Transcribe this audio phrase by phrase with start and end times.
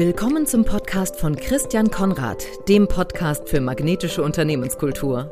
[0.00, 5.30] Willkommen zum Podcast von Christian Konrad, dem Podcast für magnetische Unternehmenskultur.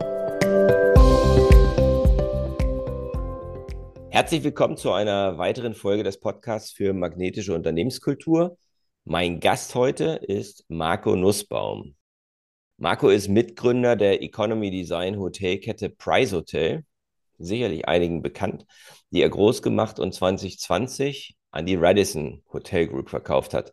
[4.11, 8.59] Herzlich willkommen zu einer weiteren Folge des Podcasts für magnetische Unternehmenskultur.
[9.07, 11.95] Mein Gast heute ist Marco Nussbaum.
[12.77, 16.85] Marco ist Mitgründer der Economy Design Hotelkette Price Hotel,
[17.39, 18.67] sicherlich einigen bekannt,
[19.13, 23.73] die er groß gemacht und 2020 an die Radisson Hotel Group verkauft hat.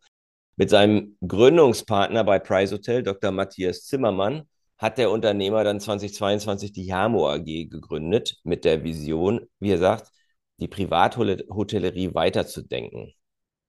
[0.58, 3.32] Mit seinem Gründungspartner bei Price Hotel, Dr.
[3.32, 4.44] Matthias Zimmermann,
[4.78, 10.12] hat der Unternehmer dann 2022 die Yamo AG gegründet mit der Vision, wie er sagt,
[10.60, 13.14] die Privathotellerie weiterzudenken.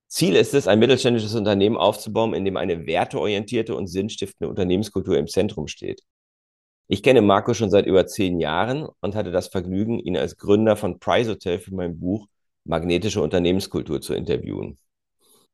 [0.07, 5.27] Ziel ist es, ein mittelständisches Unternehmen aufzubauen, in dem eine werteorientierte und sinnstiftende Unternehmenskultur im
[5.27, 6.01] Zentrum steht.
[6.87, 10.77] Ich kenne Marco schon seit über zehn Jahren und hatte das Vergnügen, ihn als Gründer
[10.77, 12.27] von Price Hotel für mein Buch
[12.63, 14.77] Magnetische Unternehmenskultur zu interviewen.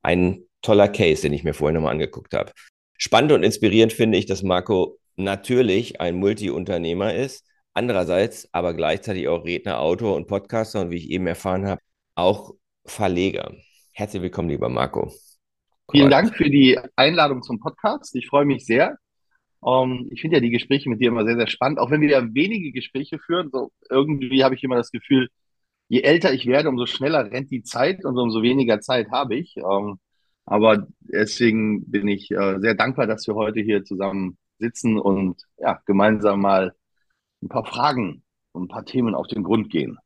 [0.01, 2.51] Ein toller Case, den ich mir vorher nochmal angeguckt habe.
[2.97, 9.45] Spannend und inspirierend finde ich, dass Marco natürlich ein Multi-Unternehmer ist, andererseits aber gleichzeitig auch
[9.45, 11.81] Redner, Autor und Podcaster und wie ich eben erfahren habe,
[12.15, 12.53] auch
[12.85, 13.53] Verleger.
[13.93, 15.13] Herzlich willkommen, lieber Marco.
[15.91, 18.15] Vielen Dank für die Einladung zum Podcast.
[18.15, 18.97] Ich freue mich sehr.
[19.59, 22.01] Um, ähm, ich finde ja die Gespräche mit dir immer sehr, sehr spannend, auch wenn
[22.01, 23.49] wir ja wenige Gespräche führen.
[23.51, 25.29] So irgendwie habe ich immer das Gefühl,
[25.87, 29.55] je älter ich werde, umso schneller rennt die Zeit und umso weniger Zeit habe ich.
[29.57, 29.99] Um, ähm,
[30.45, 35.81] aber deswegen bin ich äh, sehr dankbar, dass wir heute hier zusammen sitzen und ja,
[35.85, 36.73] gemeinsam mal
[37.41, 39.97] ein paar Fragen und ein paar Themen auf den Grund gehen.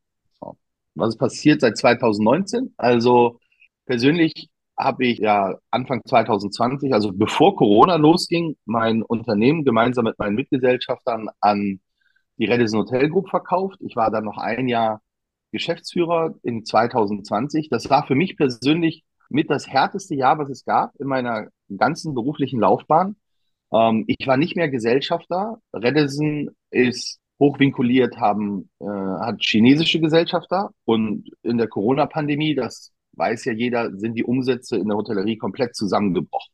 [0.98, 2.74] Was ist passiert seit 2019?
[2.76, 3.38] Also
[3.86, 10.34] persönlich habe ich ja Anfang 2020, also bevor Corona losging, mein Unternehmen gemeinsam mit meinen
[10.34, 11.80] Mitgesellschaftern an
[12.38, 13.78] die Redison Hotel Group verkauft.
[13.80, 15.00] Ich war dann noch ein Jahr
[15.52, 17.68] Geschäftsführer in 2020.
[17.70, 22.14] Das war für mich persönlich mit das härteste Jahr, was es gab in meiner ganzen
[22.14, 23.16] beruflichen Laufbahn.
[23.72, 25.58] Ähm, ich war nicht mehr Gesellschafter.
[25.72, 33.52] Redison ist hochvinkuliert, haben, äh, hat chinesische Gesellschafter und in der Corona-Pandemie, das weiß ja
[33.52, 36.52] jeder, sind die Umsätze in der Hotellerie komplett zusammengebrochen.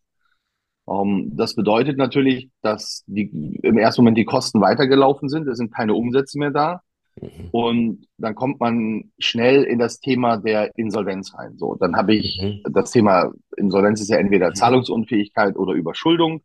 [0.89, 5.75] Ähm, das bedeutet natürlich, dass die, im ersten Moment die Kosten weitergelaufen sind, es sind
[5.75, 6.83] keine Umsätze mehr da.
[7.21, 7.49] Mhm.
[7.53, 11.57] Und dann kommt man schnell in das Thema der Insolvenz rein.
[11.57, 12.73] So, dann habe ich mhm.
[12.73, 14.55] das Thema Insolvenz ist ja entweder mhm.
[14.55, 16.43] Zahlungsunfähigkeit oder Überschuldung.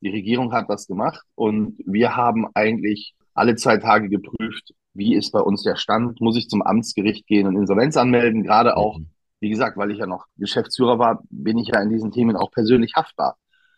[0.00, 5.30] Die Regierung hat das gemacht und wir haben eigentlich alle zwei Tage geprüft, wie ist
[5.30, 6.20] bei uns der Stand?
[6.20, 8.42] Muss ich zum Amtsgericht gehen und Insolvenz anmelden?
[8.42, 9.08] Gerade auch, mhm.
[9.40, 12.50] wie gesagt, weil ich ja noch Geschäftsführer war, bin ich ja in diesen Themen auch
[12.50, 13.36] persönlich haftbar.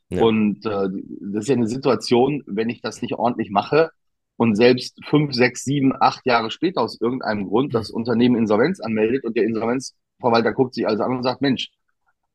[0.08, 0.22] Ja.
[0.22, 0.88] Und äh,
[1.20, 3.90] das ist ja eine Situation, wenn ich das nicht ordentlich mache,
[4.40, 9.26] und selbst fünf, sechs, sieben, acht Jahre später aus irgendeinem Grund das Unternehmen Insolvenz anmeldet
[9.26, 11.68] und der Insolvenzverwalter guckt sich also an und sagt, Mensch,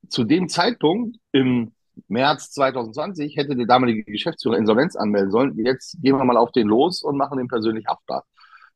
[0.08, 1.72] zu dem Zeitpunkt im
[2.08, 5.58] März 2020 hätte der damalige Geschäftsführer Insolvenz anmelden sollen.
[5.58, 8.24] Jetzt gehen wir mal auf den los und machen den persönlich haftbar.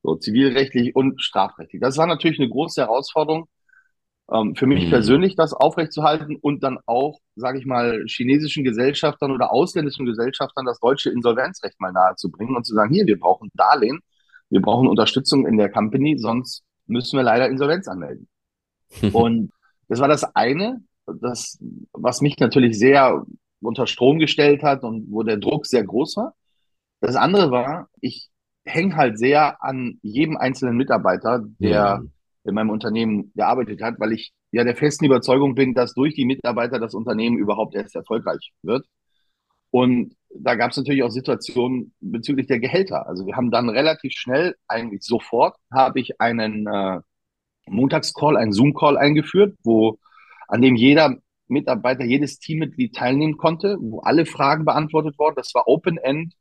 [0.01, 1.81] So zivilrechtlich und strafrechtlich.
[1.81, 3.47] Das war natürlich eine große Herausforderung,
[4.31, 4.89] ähm, für mich mhm.
[4.89, 10.79] persönlich das aufrechtzuerhalten und dann auch, sage ich mal, chinesischen Gesellschaftern oder ausländischen Gesellschaftern das
[10.79, 13.99] deutsche Insolvenzrecht mal nahezubringen und zu sagen, hier, wir brauchen Darlehen,
[14.49, 18.27] wir brauchen Unterstützung in der Company, sonst müssen wir leider Insolvenz anmelden.
[19.13, 19.51] und
[19.87, 20.83] das war das eine,
[21.21, 21.57] das,
[21.93, 23.25] was mich natürlich sehr
[23.61, 26.33] unter Strom gestellt hat und wo der Druck sehr groß war.
[27.01, 28.29] Das andere war, ich
[28.63, 32.11] hänge halt sehr an jedem einzelnen Mitarbeiter, der mhm
[32.43, 36.25] in meinem Unternehmen gearbeitet hat, weil ich ja der festen Überzeugung bin, dass durch die
[36.25, 38.85] Mitarbeiter das Unternehmen überhaupt erst erfolgreich wird.
[39.71, 43.07] Und da gab es natürlich auch Situationen bezüglich der Gehälter.
[43.07, 46.99] Also wir haben dann relativ schnell, eigentlich sofort, habe ich einen äh,
[47.67, 49.99] Montagscall, einen Zoom-Call eingeführt, wo
[50.47, 51.17] an dem jeder
[51.47, 55.35] Mitarbeiter, jedes Teammitglied teilnehmen konnte, wo alle Fragen beantwortet wurden.
[55.35, 56.33] Das war Open-End.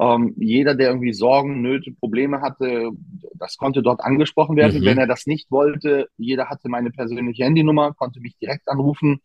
[0.00, 2.90] Ähm, jeder, der irgendwie Sorgen, Nöte, Probleme hatte,
[3.34, 4.80] das konnte dort angesprochen werden.
[4.80, 4.86] Mhm.
[4.86, 9.20] Wenn er das nicht wollte, jeder hatte meine persönliche Handynummer, konnte mich direkt anrufen.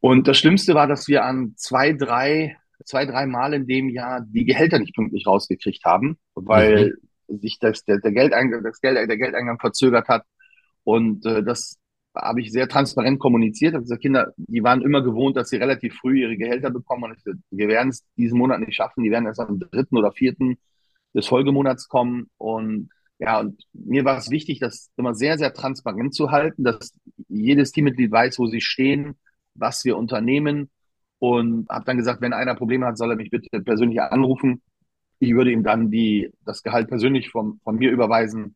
[0.00, 4.22] Und das Schlimmste war, dass wir an zwei, drei, zwei, drei Mal in dem Jahr
[4.22, 6.94] die Gehälter nicht pünktlich rausgekriegt haben, weil
[7.26, 7.38] mhm.
[7.38, 10.22] sich das, der, der, Geldeingang, das Geld, der Geldeingang verzögert hat.
[10.82, 11.78] Und äh, das
[12.14, 13.74] habe ich sehr transparent kommuniziert.
[13.74, 17.04] Ich gesagt, Kinder, die waren immer gewohnt, dass sie relativ früh ihre Gehälter bekommen.
[17.04, 19.04] Und ich, wir werden es diesen Monat nicht schaffen.
[19.04, 20.58] Die werden erst am dritten oder vierten
[21.14, 22.28] des Folgemonats kommen.
[22.38, 26.92] Und ja, und mir war es wichtig, das immer sehr, sehr transparent zu halten, dass
[27.28, 29.16] jedes Teammitglied weiß, wo sie stehen,
[29.54, 30.70] was wir unternehmen.
[31.18, 34.62] Und habe dann gesagt, wenn einer Probleme hat, soll er mich bitte persönlich anrufen.
[35.18, 38.54] Ich würde ihm dann die, das Gehalt persönlich von, von mir überweisen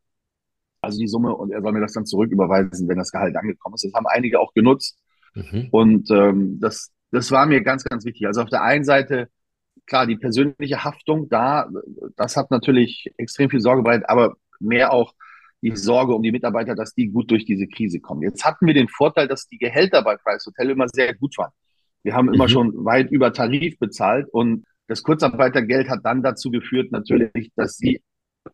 [0.83, 3.85] also die Summe, und er soll mir das dann zurücküberweisen, wenn das Gehalt angekommen ist.
[3.85, 4.99] Das haben einige auch genutzt.
[5.35, 5.69] Mhm.
[5.71, 8.27] Und ähm, das das war mir ganz, ganz wichtig.
[8.27, 9.29] Also auf der einen Seite,
[9.87, 11.69] klar, die persönliche Haftung da,
[12.17, 15.15] das hat natürlich extrem viel Sorge bereitet, aber mehr auch
[15.61, 18.23] die Sorge um die Mitarbeiter, dass die gut durch diese Krise kommen.
[18.23, 21.53] Jetzt hatten wir den Vorteil, dass die Gehälter bei Price Hotel immer sehr gut waren.
[22.03, 22.49] Wir haben immer mhm.
[22.49, 28.03] schon weit über Tarif bezahlt und das Kurzarbeitergeld hat dann dazu geführt, natürlich, dass sie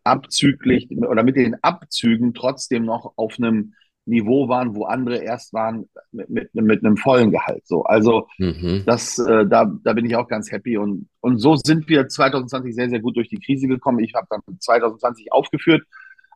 [0.05, 3.75] abzüglich oder mit den Abzügen trotzdem noch auf einem
[4.09, 7.67] Niveau waren, wo andere erst waren mit, mit, mit einem vollen Gehalt.
[7.67, 8.85] So, also mhm.
[8.87, 12.75] das, äh, da, da bin ich auch ganz happy und und so sind wir 2020
[12.75, 13.99] sehr sehr gut durch die Krise gekommen.
[14.01, 15.87] Ich habe dann 2020 aufgeführt,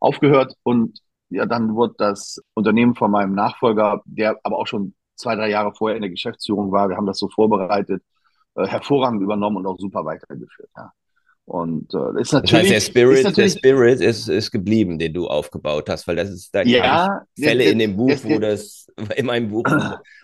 [0.01, 0.99] aufgehört und
[1.31, 5.73] ja, dann wurde das Unternehmen von meinem Nachfolger, der aber auch schon zwei drei Jahre
[5.75, 8.03] vorher in der Geschäftsführung war, wir haben das so vorbereitet,
[8.55, 10.69] äh, hervorragend übernommen und auch super weitergeführt.
[10.77, 10.93] Ja.
[11.45, 12.51] Und äh, ist natürlich.
[12.51, 16.17] Das heißt, der Spirit, ist der Spirit ist, ist geblieben, den du aufgebaut hast, weil
[16.17, 18.87] das ist da ja, Fälle in dem Buch, der, wo das,
[19.17, 19.65] in meinem Buch,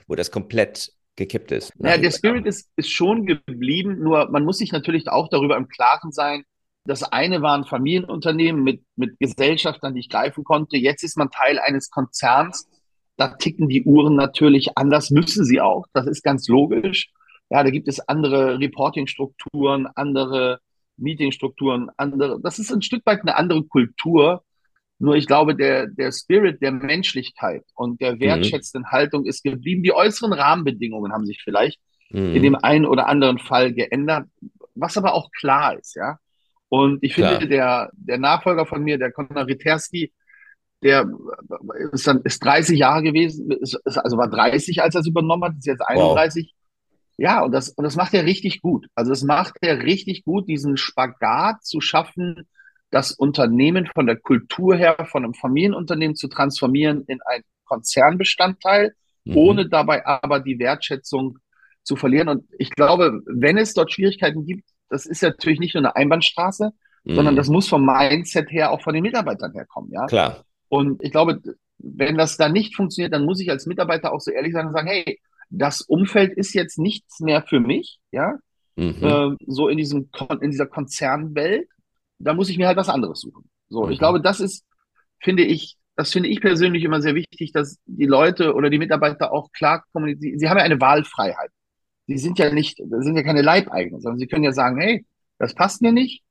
[0.06, 1.72] wo das komplett gekippt ist.
[1.80, 5.68] Ja, der Spirit ist, ist schon geblieben, nur man muss sich natürlich auch darüber im
[5.68, 6.44] Klaren sein.
[6.84, 10.76] Das eine war ein Familienunternehmen mit, mit Gesellschaftern, die ich greifen konnte.
[10.78, 12.68] Jetzt ist man Teil eines Konzerns.
[13.16, 15.84] Da ticken die Uhren natürlich anders, müssen sie auch.
[15.92, 17.10] Das ist ganz logisch.
[17.50, 20.60] Ja, da gibt es andere Reportingstrukturen, andere
[20.98, 22.40] Meetingstrukturen, andere.
[22.42, 24.42] Das ist ein Stück weit eine andere Kultur.
[24.98, 28.20] Nur ich glaube, der, der Spirit der Menschlichkeit und der mhm.
[28.20, 28.92] wertschätzenden mhm.
[28.92, 29.82] Haltung ist geblieben.
[29.82, 31.78] Die äußeren Rahmenbedingungen haben sich vielleicht
[32.10, 32.34] mhm.
[32.34, 34.26] in dem einen oder anderen Fall geändert,
[34.74, 36.18] was aber auch klar ist, ja.
[36.70, 40.12] Und ich finde, der, der Nachfolger von mir, der Konrad Riterski,
[40.82, 41.10] der
[41.92, 45.56] ist dann ist 30 Jahre gewesen, ist, also war 30, als er es übernommen hat,
[45.56, 46.44] ist jetzt 31.
[46.44, 46.57] Wow.
[47.18, 48.86] Ja, und das, und das macht er richtig gut.
[48.94, 52.46] Also das macht er richtig gut, diesen Spagat zu schaffen,
[52.90, 58.94] das Unternehmen von der Kultur her, von einem Familienunternehmen zu transformieren in ein Konzernbestandteil,
[59.24, 59.36] mhm.
[59.36, 61.38] ohne dabei aber die Wertschätzung
[61.82, 62.28] zu verlieren.
[62.28, 65.96] Und ich glaube, wenn es dort Schwierigkeiten gibt, das ist ja natürlich nicht nur eine
[65.96, 66.70] Einbahnstraße,
[67.02, 67.14] mhm.
[67.14, 69.90] sondern das muss vom Mindset her auch von den Mitarbeitern herkommen.
[69.92, 70.06] Ja?
[70.06, 70.44] Klar.
[70.68, 71.42] Und ich glaube,
[71.78, 74.72] wenn das da nicht funktioniert, dann muss ich als Mitarbeiter auch so ehrlich sein und
[74.72, 75.20] sagen, hey,
[75.50, 78.38] das Umfeld ist jetzt nichts mehr für mich, ja,
[78.76, 78.96] mhm.
[79.02, 80.08] äh, so in diesem
[80.40, 81.68] in dieser Konzernwelt,
[82.18, 83.48] da muss ich mir halt was anderes suchen.
[83.68, 83.92] So, mhm.
[83.92, 84.64] ich glaube, das ist,
[85.20, 89.32] finde ich, das finde ich persönlich immer sehr wichtig, dass die Leute oder die Mitarbeiter
[89.32, 90.38] auch klar kommunizieren.
[90.38, 91.50] Sie haben ja eine Wahlfreiheit.
[92.06, 95.04] Sie sind ja nicht, sind ja keine Leibeigenen, sondern sie können ja sagen, hey,
[95.38, 96.22] das passt mir nicht,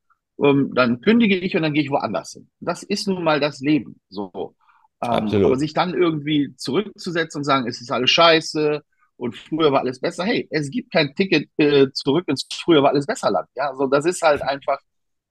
[0.43, 2.49] ähm, dann kündige ich und dann gehe ich woanders hin.
[2.59, 3.99] Das ist nun mal das Leben.
[4.09, 4.55] So.
[5.03, 8.81] Ähm, aber sich dann irgendwie zurückzusetzen und sagen, es ist alles scheiße,
[9.17, 10.23] und früher war alles besser.
[10.23, 13.49] Hey, es gibt kein Ticket äh, zurück ins früher war alles besser Land.
[13.55, 14.79] Ja, so das ist halt einfach,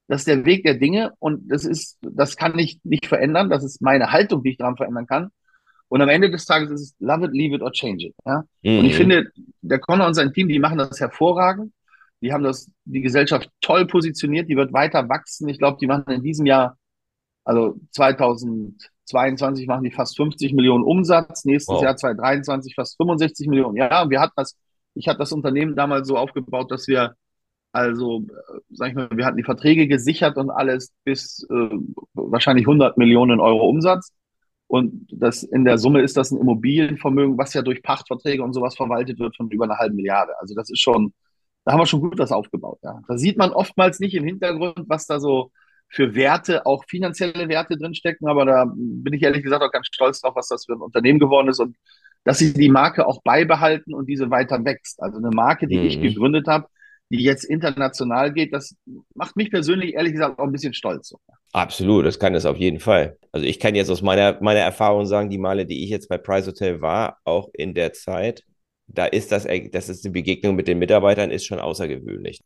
[0.08, 3.50] das ist der Weg der Dinge und das ist, das kann ich nicht verändern.
[3.50, 5.30] Das ist meine Haltung, die ich daran verändern kann.
[5.88, 8.14] Und am Ende des Tages ist es love it, leave it or change it.
[8.24, 8.44] Ja?
[8.62, 8.78] Mhm.
[8.80, 8.98] Und ich mhm.
[8.98, 9.30] finde,
[9.62, 11.72] der Connor und sein Team, die machen das hervorragend.
[12.22, 14.48] Die haben das, die Gesellschaft toll positioniert.
[14.48, 15.48] Die wird weiter wachsen.
[15.48, 16.76] Ich glaube, die machen in diesem Jahr,
[17.44, 21.82] also 2000, 22 machen die fast 50 Millionen Umsatz, nächstes wow.
[21.82, 23.76] Jahr 2023 fast 65 Millionen.
[23.76, 24.56] Ja, wir hatten das,
[24.94, 27.14] ich hatte das Unternehmen damals so aufgebaut, dass wir
[27.76, 28.22] also,
[28.70, 31.68] sag ich mal, wir hatten die Verträge gesichert und alles bis äh,
[32.14, 34.12] wahrscheinlich 100 Millionen Euro Umsatz.
[34.66, 38.76] Und das in der Summe ist das ein Immobilienvermögen, was ja durch Pachtverträge und sowas
[38.76, 40.32] verwaltet wird von über einer halben Milliarde.
[40.40, 41.12] Also das ist schon,
[41.66, 42.78] da haben wir schon gut was aufgebaut.
[42.82, 43.00] Ja.
[43.06, 45.52] Da sieht man oftmals nicht im Hintergrund, was da so
[45.88, 48.28] für Werte, auch finanzielle Werte drinstecken.
[48.28, 51.18] Aber da bin ich ehrlich gesagt auch ganz stolz drauf, was das für ein Unternehmen
[51.18, 51.76] geworden ist und
[52.24, 55.00] dass sie die Marke auch beibehalten und diese weiter wächst.
[55.00, 55.86] Also eine Marke, die mhm.
[55.86, 56.66] ich gegründet habe,
[57.08, 58.74] die jetzt international geht, das
[59.14, 61.14] macht mich persönlich ehrlich gesagt auch ein bisschen stolz.
[61.52, 63.16] Absolut, das kann es auf jeden Fall.
[63.30, 66.18] Also ich kann jetzt aus meiner, meiner Erfahrung sagen, die Male, die ich jetzt bei
[66.18, 68.42] Price Hotel war, auch in der Zeit,
[68.88, 72.40] da ist das, das ist die Begegnung mit den Mitarbeitern ist schon außergewöhnlich.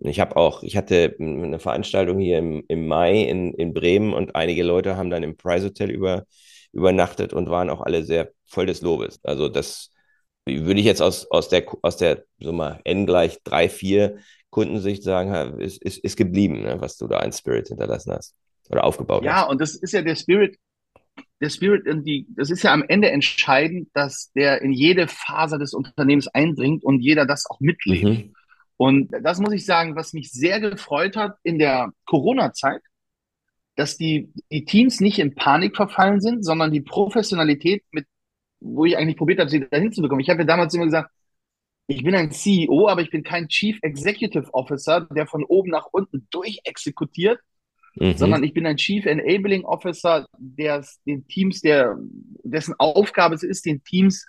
[0.00, 4.36] Ich habe auch, ich hatte eine Veranstaltung hier im, im Mai in, in Bremen und
[4.36, 6.24] einige Leute haben dann im Price Hotel über,
[6.72, 9.20] übernachtet und waren auch alle sehr voll des Lobes.
[9.24, 9.90] Also das
[10.44, 14.18] würde ich jetzt aus, aus der, aus der, so mal, N gleich drei, vier
[14.50, 18.36] Kundensicht sagen, ist, ist, ist geblieben, ne, was du da an Spirit hinterlassen hast
[18.70, 19.42] oder aufgebaut ja, hast.
[19.42, 20.56] Ja, und das ist ja der Spirit,
[21.40, 25.58] der Spirit in die, das ist ja am Ende entscheidend, dass der in jede Phase
[25.58, 28.04] des Unternehmens eindringt und jeder das auch mitlebt.
[28.04, 28.34] Mhm.
[28.76, 32.82] Und das muss ich sagen, was mich sehr gefreut hat in der Corona-Zeit,
[33.74, 38.06] dass die, die Teams nicht in Panik verfallen sind, sondern die Professionalität, mit,
[38.60, 40.20] wo ich eigentlich probiert habe, sie dahin zu bekommen.
[40.20, 41.10] Ich habe ja damals immer gesagt,
[41.86, 45.86] ich bin ein CEO, aber ich bin kein Chief Executive Officer, der von oben nach
[45.92, 47.38] unten durchexekutiert,
[47.94, 48.16] mhm.
[48.16, 51.96] sondern ich bin ein Chief Enabling Officer, der den Teams, der,
[52.42, 54.26] dessen Aufgabe es ist, den Teams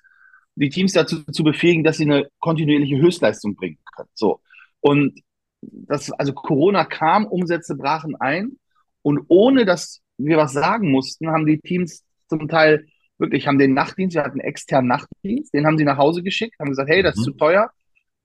[0.58, 4.10] die Teams dazu zu befähigen, dass sie eine kontinuierliche Höchstleistung bringen können.
[4.14, 4.42] So.
[4.80, 5.22] Und
[5.62, 8.58] das, also Corona kam, Umsätze brachen ein
[9.04, 12.88] und ohne dass wir was sagen mussten, haben die Teams zum Teil
[13.20, 16.56] wirklich, haben den Nachtdienst, wir hatten einen externen Nachtdienst, den haben sie nach Hause geschickt,
[16.60, 17.32] haben gesagt, hey, das ist mhm.
[17.32, 17.72] zu teuer,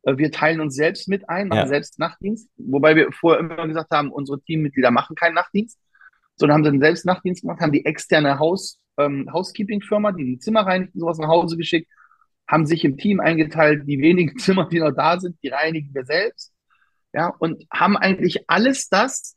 [0.03, 1.67] äh, wir teilen uns selbst mit ein, machen ja.
[1.67, 5.79] selbst Nachtdienst, wobei wir vorher immer gesagt haben, unsere Teammitglieder machen keinen Nachtdienst,
[6.37, 10.63] sondern haben dann selbst Nachtdienst gemacht, haben die externe Haus, ähm, Housekeeping-Firma, die die Zimmer
[10.63, 11.91] reinigen, sowas nach Hause geschickt,
[12.53, 16.05] haben sich im Team eingeteilt, die wenigen Zimmer, die noch da sind, die reinigen wir
[16.05, 16.53] selbst,
[17.15, 19.37] ja, und haben eigentlich alles das,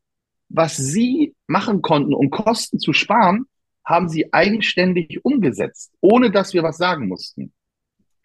[0.50, 3.46] was sie machen konnten, um Kosten zu sparen,
[3.86, 7.54] haben sie eigenständig umgesetzt, ohne dass wir was sagen mussten.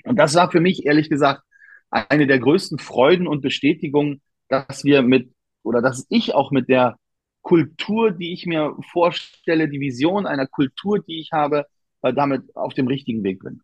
[0.04, 1.42] Und das war für mich ehrlich gesagt
[1.90, 5.32] eine der größten Freuden und Bestätigungen, dass wir mit
[5.62, 6.96] oder dass ich auch mit der
[7.42, 11.66] Kultur, die ich mir vorstelle, die Vision einer Kultur, die ich habe,
[12.02, 13.60] damit auf dem richtigen Weg bin.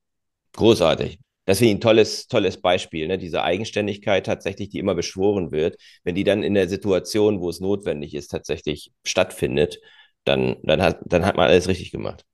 [0.57, 1.19] Großartig.
[1.49, 3.19] Ich ein tolles, tolles Beispiel, ne?
[3.19, 5.77] diese Eigenständigkeit tatsächlich, die immer beschworen wird.
[6.03, 9.79] Wenn die dann in der Situation, wo es notwendig ist, tatsächlich stattfindet,
[10.25, 12.25] dann, dann, hat, dann hat man alles richtig gemacht.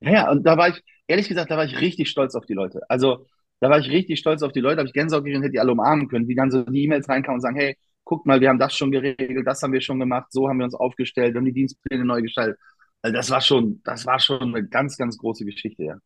[0.00, 2.80] Ja, und da war ich, ehrlich gesagt, da war ich richtig stolz auf die Leute.
[2.88, 3.26] Also
[3.60, 5.72] da war ich richtig stolz auf die Leute, habe ich Gänsehaut gekriegt hätte die alle
[5.72, 8.58] umarmen können, die dann so die E-Mails reinkamen und sagen, hey, guck mal, wir haben
[8.58, 11.44] das schon geregelt, das haben wir schon gemacht, so haben wir uns aufgestellt, wir haben
[11.44, 12.58] die Dienstpläne neu gestaltet.
[13.02, 15.98] Also das war schon, das war schon eine ganz, ganz große Geschichte, ja.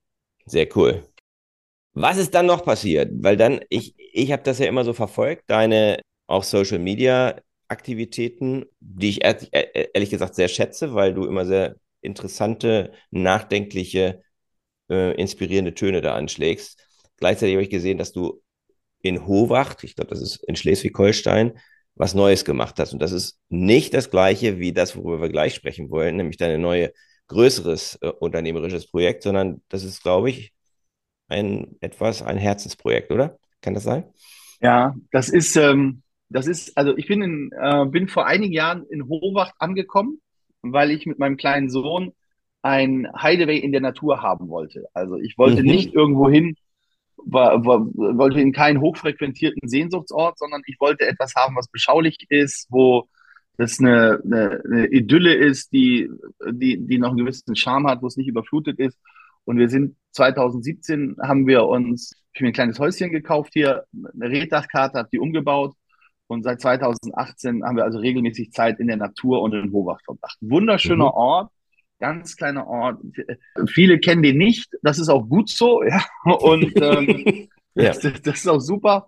[0.47, 1.05] Sehr cool.
[1.95, 3.11] Was ist dann noch passiert?
[3.15, 8.67] Weil dann, ich, ich habe das ja immer so verfolgt, deine auch Social Media Aktivitäten,
[8.81, 14.23] die ich ehrlich gesagt sehr schätze, weil du immer sehr interessante, nachdenkliche,
[14.91, 16.81] äh, inspirierende Töne da anschlägst.
[17.19, 18.43] Gleichzeitig habe ich gesehen, dass du
[19.03, 21.59] in Howacht, ich glaube, das ist in Schleswig-Holstein,
[21.95, 22.93] was Neues gemacht hast.
[22.93, 26.59] Und das ist nicht das gleiche wie das, worüber wir gleich sprechen wollen, nämlich deine
[26.59, 26.93] neue
[27.29, 30.53] größeres äh, unternehmerisches Projekt, sondern das ist, glaube ich,
[31.29, 33.39] ein etwas ein Herzensprojekt, oder?
[33.61, 34.05] Kann das sein?
[34.61, 38.87] Ja, das ist, ähm, das ist, also ich bin, in, äh, bin vor einigen Jahren
[38.89, 40.21] in Howacht angekommen,
[40.63, 42.13] weil ich mit meinem kleinen Sohn
[42.63, 44.87] ein Hideaway in der Natur haben wollte.
[44.95, 45.69] Also ich wollte mhm.
[45.69, 46.57] nicht irgendwo hin,
[47.17, 53.09] wollte in keinen hochfrequentierten Sehnsuchtsort, sondern ich wollte etwas haben, was beschaulich ist, wo
[53.57, 56.11] das eine, eine, eine Idylle ist, die,
[56.51, 58.99] die, die noch einen gewissen Charme hat, wo es nicht überflutet ist.
[59.45, 64.99] Und wir sind 2017 haben wir uns für ein kleines Häuschen gekauft hier, eine Reddachkarte,
[64.99, 65.75] hat die umgebaut.
[66.27, 70.39] Und seit 2018 haben wir also regelmäßig Zeit in der Natur und in Hobach verbracht.
[70.41, 71.11] Wunderschöner mhm.
[71.11, 71.53] Ort,
[71.99, 73.01] ganz kleiner Ort.
[73.69, 76.03] Viele kennen den nicht, das ist auch gut so, ja.
[76.25, 77.93] Und ähm, ja.
[77.93, 79.07] Das, das, ist auch super.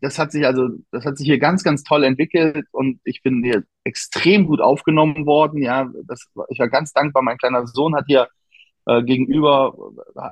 [0.00, 3.42] Das hat sich also, das hat sich hier ganz, ganz toll entwickelt und ich bin
[3.42, 5.62] hier extrem gut aufgenommen worden.
[5.62, 7.22] Ja, das, ich war ganz dankbar.
[7.22, 8.28] Mein kleiner Sohn hat hier
[8.86, 9.74] äh, gegenüber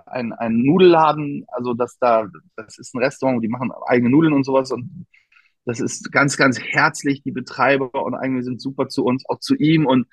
[0.06, 4.44] ein, ein Nudelladen, also das da, das ist ein Restaurant, die machen eigene Nudeln und
[4.44, 5.06] sowas und
[5.64, 9.56] das ist ganz, ganz herzlich, die Betreiber und eigentlich sind super zu uns, auch zu
[9.56, 10.06] ihm und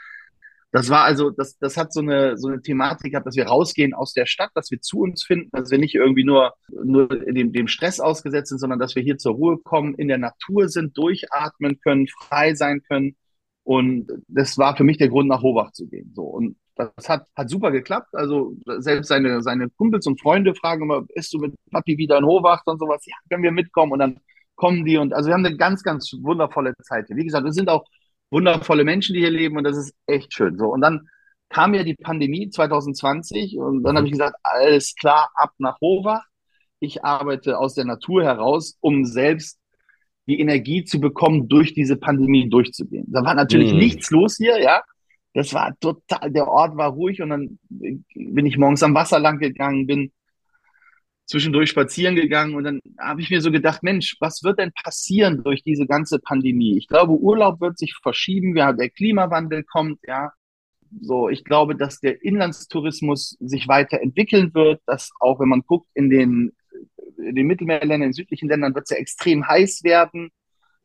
[0.72, 3.94] das war also, das, das hat so eine, so eine Thematik gehabt, dass wir rausgehen
[3.94, 7.52] aus der Stadt, dass wir zu uns finden, dass wir nicht irgendwie nur, nur dem,
[7.52, 10.98] dem Stress ausgesetzt sind, sondern dass wir hier zur Ruhe kommen, in der Natur sind,
[10.98, 13.18] durchatmen können, frei sein können.
[13.64, 16.14] Und das war für mich der Grund, nach Hobach zu gehen.
[16.16, 16.24] So.
[16.24, 18.14] Und das hat, hat super geklappt.
[18.14, 22.26] Also selbst seine, seine Kumpels und Freunde fragen immer, bist du mit Papi wieder in
[22.26, 23.06] Hobach und sowas?
[23.06, 23.92] Ja, können wir mitkommen?
[23.92, 24.20] Und dann
[24.56, 27.18] kommen die und also wir haben eine ganz, ganz wundervolle Zeit hier.
[27.18, 27.84] Wie gesagt, wir sind auch
[28.32, 30.58] wundervolle Menschen, die hier leben und das ist echt schön.
[30.58, 31.08] So und dann
[31.50, 36.24] kam ja die Pandemie 2020 und dann habe ich gesagt, alles klar, ab nach Hobach.
[36.80, 39.60] Ich arbeite aus der Natur heraus, um selbst
[40.28, 43.06] die Energie zu bekommen, durch diese Pandemie durchzugehen.
[43.08, 43.78] Da war natürlich mm.
[43.78, 44.82] nichts los hier, ja.
[45.34, 49.40] Das war total, der Ort war ruhig und dann bin ich morgens am Wasser lang
[49.40, 50.12] gegangen, bin
[51.32, 55.44] zwischendurch spazieren gegangen und dann habe ich mir so gedacht, Mensch, was wird denn passieren
[55.44, 56.78] durch diese ganze Pandemie?
[56.78, 60.34] Ich glaube, Urlaub wird sich verschieben, ja, der Klimawandel kommt, ja.
[61.00, 66.10] So, ich glaube, dass der Inlandstourismus sich weiterentwickeln wird, dass auch wenn man guckt in
[66.10, 66.52] den,
[67.18, 70.32] in den Mittelmeerländern, in den südlichen Ländern wird es ja extrem heiß werden.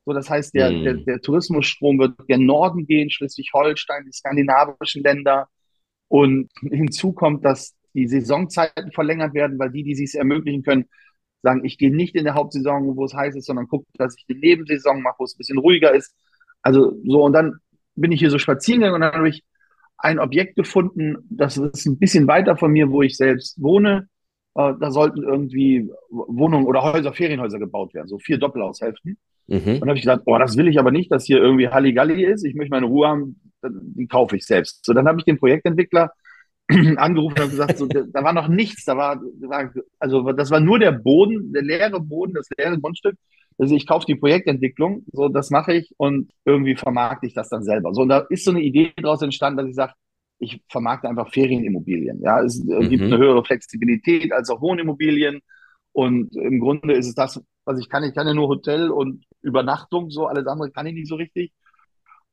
[0.05, 0.85] So, das heißt, der, mm.
[0.85, 5.49] der, der Tourismusstrom wird gen Norden gehen, Schleswig-Holstein, die skandinavischen Länder.
[6.07, 10.85] Und hinzu kommt, dass die Saisonzeiten verlängert werden, weil die, die sich ermöglichen können,
[11.43, 14.27] sagen, ich gehe nicht in der Hauptsaison, wo es heiß ist, sondern gucke, dass ich
[14.27, 16.15] die Nebensaison mache, wo es ein bisschen ruhiger ist.
[16.63, 17.59] Also so, und dann
[17.95, 19.45] bin ich hier so spazieren gegangen und dann habe ich
[19.99, 24.09] ein Objekt gefunden, das ist ein bisschen weiter von mir, wo ich selbst wohne.
[24.55, 29.17] Äh, da sollten irgendwie Wohnungen oder Häuser, Ferienhäuser gebaut werden, so vier Doppelhaushälften.
[29.47, 29.57] Mhm.
[29.57, 32.25] Und dann habe ich gesagt, oh, das will ich aber nicht, dass hier irgendwie Halligalli
[32.25, 32.45] ist.
[32.45, 34.85] Ich möchte meine Ruhe haben, die kaufe ich selbst.
[34.85, 36.11] So, dann habe ich den Projektentwickler
[36.97, 39.21] angerufen und gesagt, so, da war noch nichts, da war,
[39.99, 43.17] also das war nur der Boden, der leere Boden, das leere Grundstück.
[43.59, 47.63] Also ich kaufe die Projektentwicklung, so das mache ich und irgendwie vermarkte ich das dann
[47.63, 47.95] selber.
[47.95, 49.93] So und da ist so eine Idee daraus entstanden, dass ich sage,
[50.39, 52.21] ich vermarkte einfach Ferienimmobilien.
[52.21, 52.91] Ja, es mhm.
[52.91, 55.41] gibt eine höhere Flexibilität als auch Wohnimmobilien
[55.93, 58.05] und im Grunde ist es das, was ich kann.
[58.05, 61.53] Ich kann ja nur Hotel und Übernachtung, so alles andere kann ich nicht so richtig.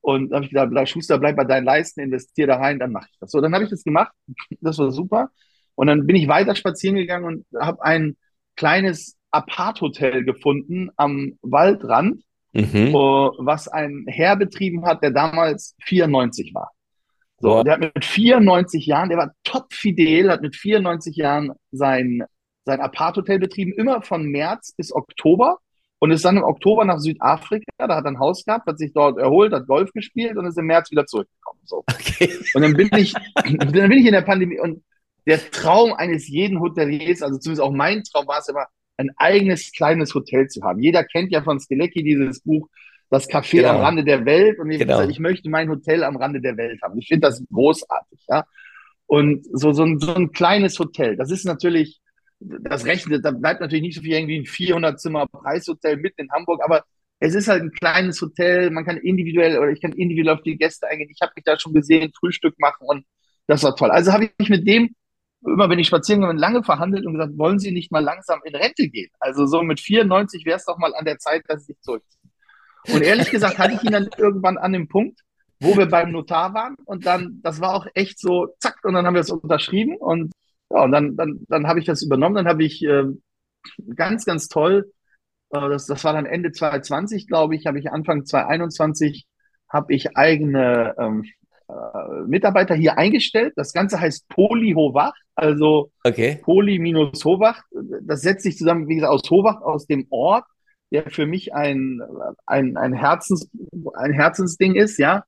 [0.03, 3.07] Und da habe ich gesagt, Schuster, bleib bei deinen Leisten, investier da rein, dann mache
[3.09, 3.31] ich das.
[3.31, 4.11] So, dann habe ich das gemacht.
[4.59, 5.29] Das war super.
[5.75, 8.17] Und dann bin ich weiter spazieren gegangen und habe ein
[8.57, 12.91] kleines Apart-Hotel gefunden am Waldrand, mhm.
[12.91, 16.71] wo, was ein Herr betrieben hat, der damals 94 war.
[17.39, 17.63] So, wow.
[17.63, 22.23] der hat mit 94 Jahren, der war top fidel, hat mit 94 Jahren sein,
[22.65, 25.59] sein Apart-Hotel betrieben, immer von März bis Oktober
[26.03, 28.91] und ist dann im Oktober nach Südafrika, da hat er ein Haus gehabt, hat sich
[28.91, 31.61] dort erholt, hat Golf gespielt und ist im März wieder zurückgekommen.
[31.63, 31.85] So.
[31.89, 32.29] Okay.
[32.53, 33.13] Und dann bin ich,
[33.45, 34.83] dann bin ich in der Pandemie und
[35.25, 38.65] der Traum eines jeden Hoteliers, also zumindest auch mein Traum war es immer,
[38.97, 40.81] ein eigenes kleines Hotel zu haben.
[40.81, 42.67] Jeder kennt ja von Skelecki dieses Buch,
[43.09, 43.69] das Café genau.
[43.69, 44.59] am Rande der Welt.
[44.59, 44.95] Und ich, genau.
[44.95, 46.99] gesagt, ich möchte mein Hotel am Rande der Welt haben.
[46.99, 48.43] Ich finde das großartig, ja.
[49.05, 52.01] Und so, so, ein, so ein kleines Hotel, das ist natürlich
[52.61, 56.31] das rechnet, da bleibt natürlich nicht so viel irgendwie ein 400 Zimmer Preishotel mitten in
[56.31, 56.83] Hamburg, aber
[57.19, 60.57] es ist halt ein kleines Hotel, man kann individuell oder ich kann individuell auf die
[60.57, 61.09] Gäste eingehen.
[61.13, 63.05] Ich habe mich da schon gesehen, Frühstück machen und
[63.47, 63.91] das war toll.
[63.91, 64.93] Also habe ich mich mit dem
[65.45, 68.55] immer, wenn ich spazieren gehe, lange verhandelt und gesagt, wollen Sie nicht mal langsam in
[68.55, 69.09] Rente gehen?
[69.19, 72.31] Also so mit 94 wäre es doch mal an der Zeit, dass Sie sich zurückziehen.
[72.93, 75.21] Und ehrlich gesagt hatte ich ihn dann irgendwann an dem Punkt,
[75.59, 79.05] wo wir beim Notar waren und dann, das war auch echt so, zack, und dann
[79.05, 80.33] haben wir es unterschrieben und
[80.69, 83.05] ja, und dann, dann, dann habe ich das übernommen, dann habe ich äh,
[83.95, 84.91] ganz, ganz toll,
[85.53, 89.27] äh, das, das war dann Ende 2020, glaube ich, habe ich Anfang 2021,
[89.69, 91.25] habe ich eigene ähm,
[91.67, 93.53] äh, Mitarbeiter hier eingestellt.
[93.55, 96.39] Das Ganze heißt Poli Hovach, also okay.
[96.43, 97.61] Poli minus Hovach.
[98.01, 100.45] Das setzt sich zusammen, wie gesagt, aus Hovach, aus dem Ort,
[100.91, 102.01] der für mich ein,
[102.45, 103.49] ein, ein, Herzens,
[103.95, 105.23] ein Herzensding ist, ja.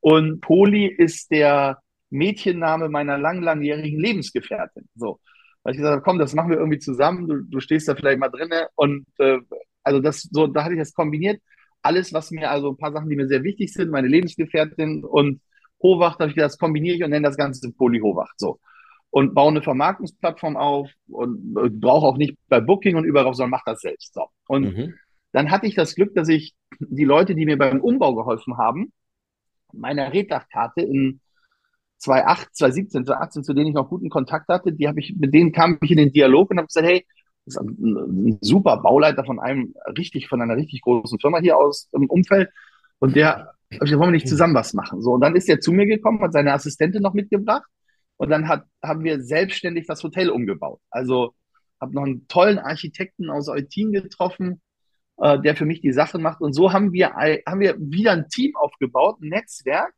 [0.00, 1.78] Und Poli ist der,
[2.10, 4.88] Mädchenname meiner lang, langjährigen Lebensgefährtin.
[4.94, 5.20] So.
[5.62, 8.18] Weil ich gesagt habe, komm, das machen wir irgendwie zusammen, du, du stehst da vielleicht
[8.18, 9.38] mal drinne und äh,
[9.82, 11.40] also das so, da hatte ich das kombiniert.
[11.82, 15.40] Alles, was mir, also ein paar Sachen, die mir sehr wichtig sind, meine Lebensgefährtin und
[15.82, 18.38] Howacht, habe ich gesagt, das kombiniere ich und nenne das Ganze Poly Howacht.
[18.38, 18.58] So.
[19.10, 23.52] Und baue eine Vermarktungsplattform auf und äh, brauche auch nicht bei Booking und überall, sondern
[23.52, 24.12] mache das selbst.
[24.12, 24.26] So.
[24.48, 24.94] Und mhm.
[25.32, 28.92] dann hatte ich das Glück, dass ich die Leute, die mir beim Umbau geholfen haben,
[29.72, 31.20] meiner Reddachkarte in
[31.98, 35.52] 2008, 2017, 2018, zu denen ich noch guten Kontakt hatte, die habe ich, mit denen
[35.52, 37.06] kam ich in den Dialog und habe gesagt, hey,
[37.44, 41.88] das ist ein, super Bauleiter von einem richtig, von einer richtig großen Firma hier aus
[41.92, 42.50] im Umfeld.
[42.98, 45.02] Und der, ich wollen wir nicht zusammen was machen?
[45.02, 47.68] So, und dann ist er zu mir gekommen, hat seine Assistentin noch mitgebracht.
[48.16, 50.80] Und dann hat, haben wir selbstständig das Hotel umgebaut.
[50.90, 51.34] Also
[51.80, 54.60] habe noch einen tollen Architekten aus Eutin getroffen,
[55.18, 56.40] äh, der für mich die Sachen macht.
[56.40, 59.92] Und so haben wir, haben wir wieder ein Team aufgebaut, ein Netzwerk,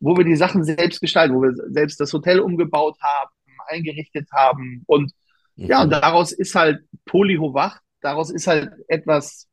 [0.00, 3.30] wo wir die Sachen selbst gestalten, wo wir selbst das Hotel umgebaut haben,
[3.66, 4.82] eingerichtet haben.
[4.86, 5.12] Und
[5.56, 5.66] mhm.
[5.66, 9.48] ja, und daraus ist halt Polyhovach, daraus ist halt etwas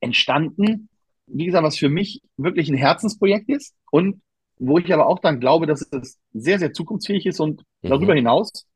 [0.00, 0.88] entstanden,
[1.26, 4.22] wie gesagt, was für mich wirklich ein Herzensprojekt ist und
[4.58, 7.88] wo ich aber auch dann glaube, dass es sehr, sehr zukunftsfähig ist und mhm.
[7.88, 8.66] darüber hinaus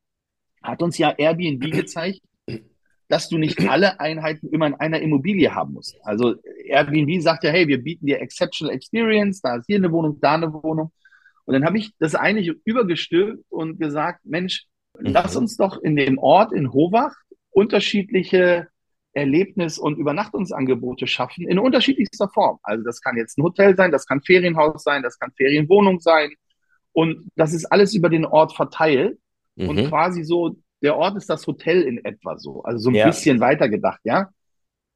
[0.63, 2.21] hat uns ja Airbnb gezeigt,
[3.11, 5.97] dass du nicht alle Einheiten immer in einer Immobilie haben musst.
[6.05, 10.19] Also Airbnb sagt ja, hey, wir bieten dir Exceptional Experience, da ist hier eine Wohnung,
[10.21, 10.93] da eine Wohnung.
[11.45, 15.11] Und dann habe ich das eigentlich übergestülpt und gesagt, Mensch, mhm.
[15.11, 17.17] lass uns doch in dem Ort in Hovach
[17.51, 18.69] unterschiedliche
[19.13, 22.61] Erlebnis- und Übernachtungsangebote schaffen in unterschiedlichster Form.
[22.63, 26.31] Also das kann jetzt ein Hotel sein, das kann Ferienhaus sein, das kann Ferienwohnung sein.
[26.93, 29.19] Und das ist alles über den Ort verteilt
[29.57, 29.69] mhm.
[29.69, 33.07] und quasi so der Ort ist das Hotel in etwa so, also so ein ja.
[33.07, 34.29] bisschen weiter gedacht, ja.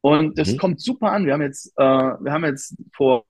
[0.00, 0.58] Und das mhm.
[0.58, 1.24] kommt super an.
[1.24, 3.24] Wir haben jetzt, äh, wir haben jetzt vor,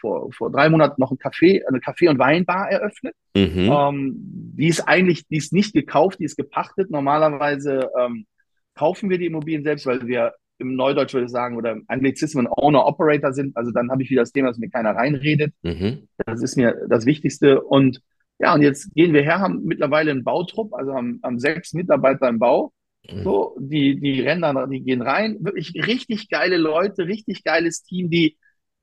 [0.00, 3.14] vor, vor drei Monaten noch ein Café, eine Kaffee- und Weinbar eröffnet.
[3.36, 3.70] Mhm.
[3.70, 4.14] Ähm,
[4.56, 6.90] die ist eigentlich, die ist nicht gekauft, die ist gepachtet.
[6.90, 8.26] Normalerweise ähm,
[8.74, 12.48] kaufen wir die Immobilien selbst, weil wir im Neudeutsch würde ich sagen, oder im Anglizismen
[12.48, 13.56] Owner-Operator sind.
[13.56, 15.52] Also dann habe ich wieder das Thema, dass mir keiner reinredet.
[15.62, 16.08] Mhm.
[16.24, 17.60] Das ist mir das Wichtigste.
[17.60, 18.00] Und
[18.38, 22.28] ja, und jetzt gehen wir her, haben mittlerweile einen Bautrupp, also haben, haben sechs Mitarbeiter
[22.28, 22.72] im Bau.
[23.08, 23.22] Mhm.
[23.24, 25.38] So, die, die rennen dann, die gehen rein.
[25.40, 28.38] Wirklich richtig geile Leute, richtig geiles Team, die,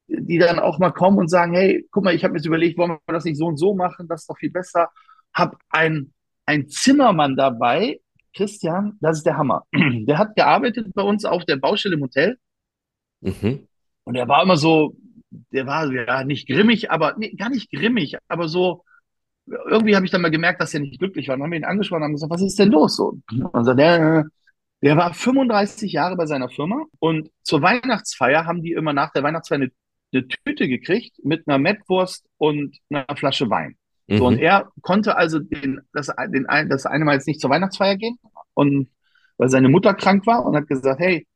[0.07, 2.77] die dann auch mal kommen und sagen, hey, guck mal, ich habe mir jetzt überlegt,
[2.77, 4.89] wollen wir das nicht so und so machen, das ist doch viel besser.
[5.33, 6.13] Hab ein,
[6.45, 7.99] ein Zimmermann dabei,
[8.35, 9.63] Christian, das ist der Hammer.
[9.73, 12.37] Der hat gearbeitet bei uns auf der Baustelle im Hotel.
[13.21, 13.67] Mhm.
[14.03, 14.97] Und er war immer so,
[15.51, 18.83] der war ja nicht grimmig, aber nee, gar nicht grimmig, aber so,
[19.47, 21.35] irgendwie habe ich dann mal gemerkt, dass er nicht glücklich war.
[21.35, 23.19] Dann haben wir ihn angesprochen und haben gesagt, was ist denn los so?
[23.51, 24.25] Und so, der,
[24.81, 29.23] der war 35 Jahre bei seiner Firma und zur Weihnachtsfeier haben die immer nach der
[29.23, 29.71] Weihnachtsfeier eine,
[30.13, 33.77] eine Tüte gekriegt mit einer Mettwurst und einer Flasche Wein.
[34.07, 34.17] Mhm.
[34.17, 37.95] So, und er konnte also den, das, den, das eine Mal jetzt nicht zur Weihnachtsfeier
[37.95, 38.17] gehen
[38.53, 38.89] und
[39.37, 41.27] weil seine Mutter krank war und hat gesagt, hey,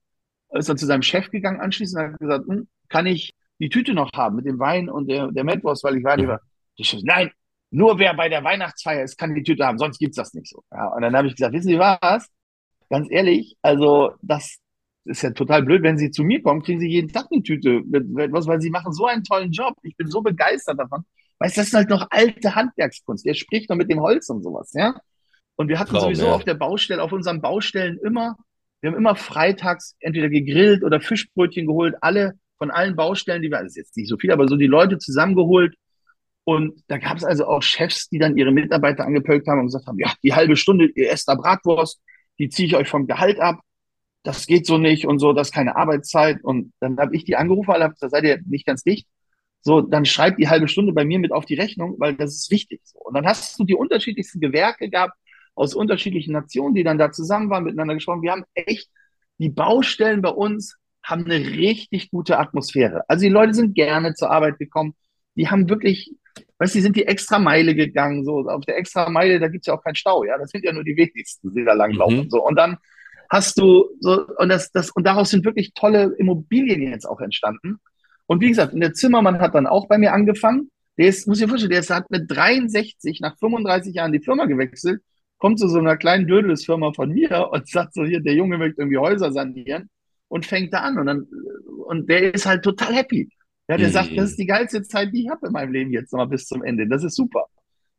[0.51, 3.93] ist dann zu seinem Chef gegangen anschließend und hat gesagt, hm, kann ich die Tüte
[3.93, 6.41] noch haben mit dem Wein und der, der Mettwurst, weil ich war lieber.
[6.77, 7.01] Mhm.
[7.03, 7.31] Nein,
[7.71, 10.63] nur wer bei der Weihnachtsfeier ist, kann die Tüte haben, sonst gibt's das nicht so.
[10.71, 12.27] Ja, und dann habe ich gesagt, wissen Sie was?
[12.89, 14.57] Ganz ehrlich, also das
[15.05, 17.81] ist ja total blöd, wenn Sie zu mir kommen, kriegen Sie jeden Tag eine Tüte
[17.85, 19.75] was, weil Sie machen so einen tollen Job.
[19.83, 21.03] Ich bin so begeistert davon.
[21.39, 23.25] Weißt du, das ist halt noch alte Handwerkskunst.
[23.25, 24.95] Der spricht noch mit dem Holz und sowas, ja.
[25.55, 26.33] Und wir hatten Traum, sowieso ja.
[26.33, 28.37] auf der Baustelle, auf unseren Baustellen immer,
[28.81, 33.59] wir haben immer freitags entweder gegrillt oder Fischbrötchen geholt, alle von allen Baustellen, die wir,
[33.59, 35.75] das ist jetzt nicht so viel, aber so die Leute zusammengeholt
[36.49, 39.85] und da gab es also auch Chefs, die dann ihre Mitarbeiter angepölt haben und gesagt
[39.85, 42.01] haben, ja, die halbe Stunde, ihr esst da Bratwurst,
[42.39, 43.59] die ziehe ich euch vom Gehalt ab.
[44.23, 46.43] Das geht so nicht und so, das ist keine Arbeitszeit.
[46.43, 49.07] Und dann habe ich die angerufen, weil da seid ihr nicht ganz dicht.
[49.61, 52.49] So, dann schreibt die halbe Stunde bei mir mit auf die Rechnung, weil das ist
[52.49, 52.81] wichtig.
[52.83, 52.97] So.
[52.97, 55.13] Und dann hast du die unterschiedlichsten Gewerke gehabt
[55.53, 58.23] aus unterschiedlichen Nationen, die dann da zusammen waren, miteinander gesprochen.
[58.23, 58.89] Wir haben echt,
[59.37, 63.03] die Baustellen bei uns haben eine richtig gute Atmosphäre.
[63.07, 64.95] Also die Leute sind gerne zur Arbeit gekommen.
[65.35, 66.11] Die haben wirklich
[66.57, 69.67] weißt du, die sind die extra Meile gegangen, so auf der extra Meile, da gibt's
[69.67, 72.29] ja auch keinen Stau, ja, das sind ja nur die wenigsten, die da langlaufen, mhm.
[72.29, 72.77] so und dann
[73.29, 77.79] hast du so und das das und daraus sind wirklich tolle Immobilien jetzt auch entstanden.
[78.25, 80.69] Und wie gesagt, der Zimmermann hat dann auch bei mir angefangen.
[80.99, 84.19] Der ist, muss ich dir vorstellen, der ist, hat mit 63 nach 35 Jahren die
[84.19, 85.01] Firma gewechselt,
[85.39, 88.81] kommt zu so einer kleinen Dödelsfirma von mir und sagt so hier, der Junge möchte
[88.81, 89.89] irgendwie Häuser sanieren
[90.27, 91.27] und fängt da an und dann
[91.87, 93.29] und der ist halt total happy.
[93.69, 93.93] Ja, der mhm.
[93.93, 96.47] sagt, das ist die geilste Zeit, die ich habe in meinem Leben jetzt nochmal bis
[96.47, 96.87] zum Ende.
[96.87, 97.45] Das ist super.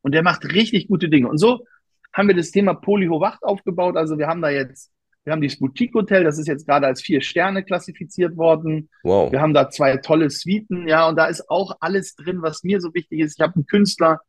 [0.02, 1.28] Und der macht richtig gute Dinge.
[1.28, 1.64] Und so
[2.12, 3.96] haben wir das Thema Polyhowacht aufgebaut.
[3.96, 4.90] Also wir haben da jetzt,
[5.22, 8.88] wir haben dieses Boutique Hotel, das ist jetzt gerade als vier Sterne klassifiziert worden.
[9.04, 9.30] Wow.
[9.30, 12.80] Wir haben da zwei tolle Suiten, ja, und da ist auch alles drin, was mir
[12.80, 13.38] so wichtig ist.
[13.38, 14.20] Ich habe einen Künstler,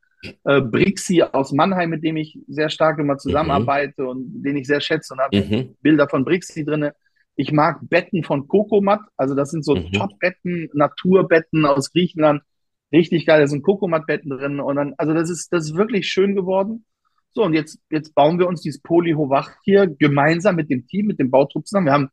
[0.44, 4.08] äh, Brixi aus Mannheim, mit dem ich sehr stark immer zusammenarbeite mhm.
[4.10, 5.76] und den ich sehr schätze und habe mhm.
[5.82, 6.94] Bilder von Brixi drinne.
[7.36, 9.92] Ich mag Betten von Kokomat, also das sind so mhm.
[9.94, 12.44] Top-Betten, Naturbetten aus Griechenland.
[12.92, 14.60] Richtig geil, da sind Kokomat-Betten drin.
[14.60, 16.86] Und dann, also das ist, das ist wirklich schön geworden.
[17.34, 21.20] So, und jetzt, jetzt bauen wir uns dieses Polyhovach hier gemeinsam mit dem Team, mit
[21.20, 21.86] dem Bautrupp zusammen.
[21.88, 22.10] Wir haben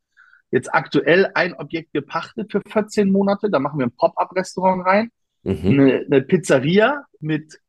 [0.51, 3.49] jetzt aktuell ein Objekt gepachtet für 14 Monate.
[3.49, 5.11] Da machen wir ein Pop-up-Restaurant rein,
[5.43, 5.59] mhm.
[5.63, 7.59] eine, eine, Pizzeria mit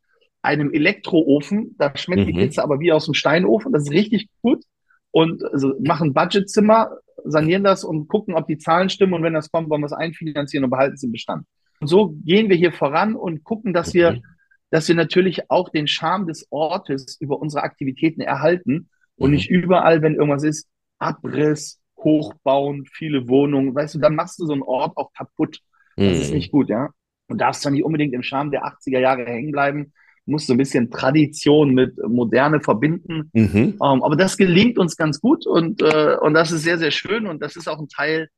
[0.42, 1.74] einem Elektroofen.
[1.78, 2.26] Da schmeckt mhm.
[2.26, 3.72] die Pizza aber wie aus dem Steinofen.
[3.72, 4.64] Das ist richtig gut.
[5.10, 9.50] Und also machen Budgetzimmer, sanieren das und gucken, ob die Zahlen stimmen und wenn das
[9.50, 11.46] kommt, wollen wir es einfinanzieren und behalten es im Bestand.
[11.80, 14.22] Und so gehen wir hier voran und gucken, dass wir, mhm.
[14.70, 19.36] dass wir natürlich auch den Charme des Ortes über unsere Aktivitäten erhalten und mhm.
[19.36, 24.52] nicht überall, wenn irgendwas ist, Abriss, Hochbauen, viele Wohnungen, weißt du, dann machst du so
[24.52, 25.60] einen Ort auch kaputt.
[25.96, 26.22] Das mhm.
[26.22, 26.90] ist nicht gut, ja.
[27.28, 29.92] Und darfst zwar nicht unbedingt im Charme der 80er Jahre hängen bleiben,
[30.26, 33.30] muss so ein bisschen Tradition mit Moderne verbinden.
[33.32, 33.48] Mhm.
[33.52, 37.26] Ähm, aber das gelingt uns ganz gut und, äh, und das ist sehr, sehr schön
[37.26, 38.28] und das ist auch ein Teil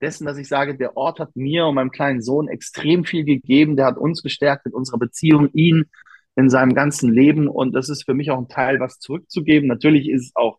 [0.00, 3.76] dessen, dass ich sage, der Ort hat mir und meinem kleinen Sohn extrem viel gegeben.
[3.76, 5.86] Der hat uns gestärkt mit unserer Beziehung, ihn
[6.36, 9.68] in seinem ganzen Leben und das ist für mich auch ein Teil, was zurückzugeben.
[9.68, 10.58] Natürlich ist es auch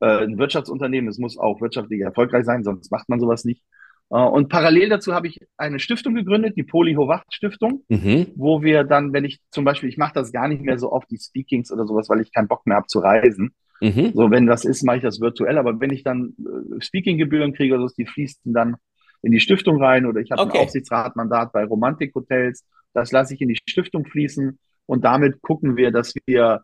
[0.00, 3.62] äh, ein Wirtschaftsunternehmen, es muss auch wirtschaftlich erfolgreich sein, sonst macht man sowas nicht.
[4.10, 8.28] Äh, und parallel dazu habe ich eine Stiftung gegründet, die Poli Hovacht Stiftung, mhm.
[8.36, 11.10] wo wir dann, wenn ich zum Beispiel, ich mache das gar nicht mehr so oft,
[11.10, 13.52] die Speakings oder sowas, weil ich keinen Bock mehr habe zu reisen.
[13.80, 14.12] Mhm.
[14.14, 15.58] So, wenn das ist, mache ich das virtuell.
[15.58, 18.76] Aber wenn ich dann äh, Speaking-Gebühren kriege, also die fließen dann
[19.22, 20.58] in die Stiftung rein oder ich habe okay.
[20.58, 25.90] ein Aufsichtsratmandat bei Romantik-Hotels, das lasse ich in die Stiftung fließen und damit gucken wir,
[25.90, 26.62] dass wir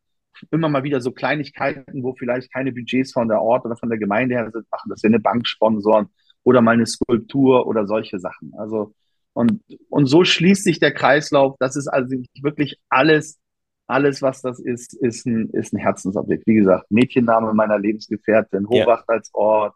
[0.50, 3.98] immer mal wieder so Kleinigkeiten, wo vielleicht keine Budgets von der Ort oder von der
[3.98, 6.08] Gemeinde her sind, machen, dass wir eine Bank sponsoren,
[6.44, 8.52] oder mal eine Skulptur oder solche Sachen.
[8.56, 8.94] Also
[9.34, 11.56] und, und so schließt sich der Kreislauf.
[11.58, 13.38] Das ist also wirklich alles,
[13.86, 16.46] alles, was das ist, ist ein, ist ein Herzensobjekt.
[16.46, 19.14] Wie gesagt, Mädchenname meiner Lebensgefährtin, Hochwacht ja.
[19.16, 19.74] als Ort,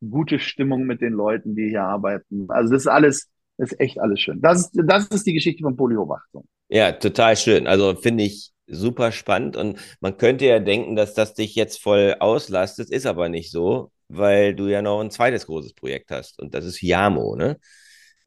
[0.00, 2.46] gute Stimmung mit den Leuten, die hier arbeiten.
[2.48, 3.28] Also das ist alles,
[3.58, 4.40] das ist echt alles schön.
[4.40, 6.28] Das ist, das ist die Geschichte von Poliowacht.
[6.68, 7.66] Ja, total schön.
[7.66, 12.14] Also finde ich super spannend und man könnte ja denken, dass das dich jetzt voll
[12.20, 16.54] auslastet, ist aber nicht so, weil du ja noch ein zweites großes Projekt hast und
[16.54, 17.58] das ist Hiamo, ne?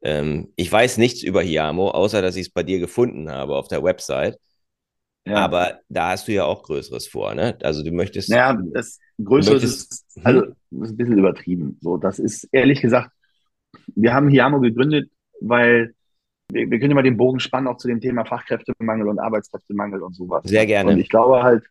[0.02, 3.68] Ähm, ich weiß nichts über Hiamo, außer dass ich es bei dir gefunden habe auf
[3.68, 4.38] der Website.
[5.26, 5.36] Ja.
[5.36, 7.56] Aber da hast du ja auch Größeres vor, ne?
[7.62, 8.28] Also du möchtest.
[8.28, 11.78] Naja, das Größeres möchtest, ist, also ist ein bisschen übertrieben.
[11.80, 13.10] So, das ist ehrlich gesagt,
[13.94, 15.94] wir haben Hiamo gegründet, weil
[16.52, 20.14] wir, wir können immer den Bogen spannen auch zu dem Thema Fachkräftemangel und Arbeitskräftemangel und
[20.14, 20.42] sowas.
[20.44, 20.92] Sehr gerne.
[20.92, 21.64] Und ich glaube halt,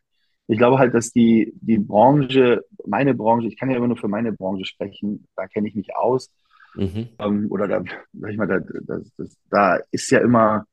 [0.46, 4.08] ich glaube halt, dass die, die Branche, meine Branche, ich kann ja immer nur für
[4.08, 6.30] meine Branche sprechen, da kenne ich mich aus.
[6.74, 7.08] Mhm.
[7.18, 10.66] Ähm, oder da, sag ich mal, da, das, das, da ist ja immer,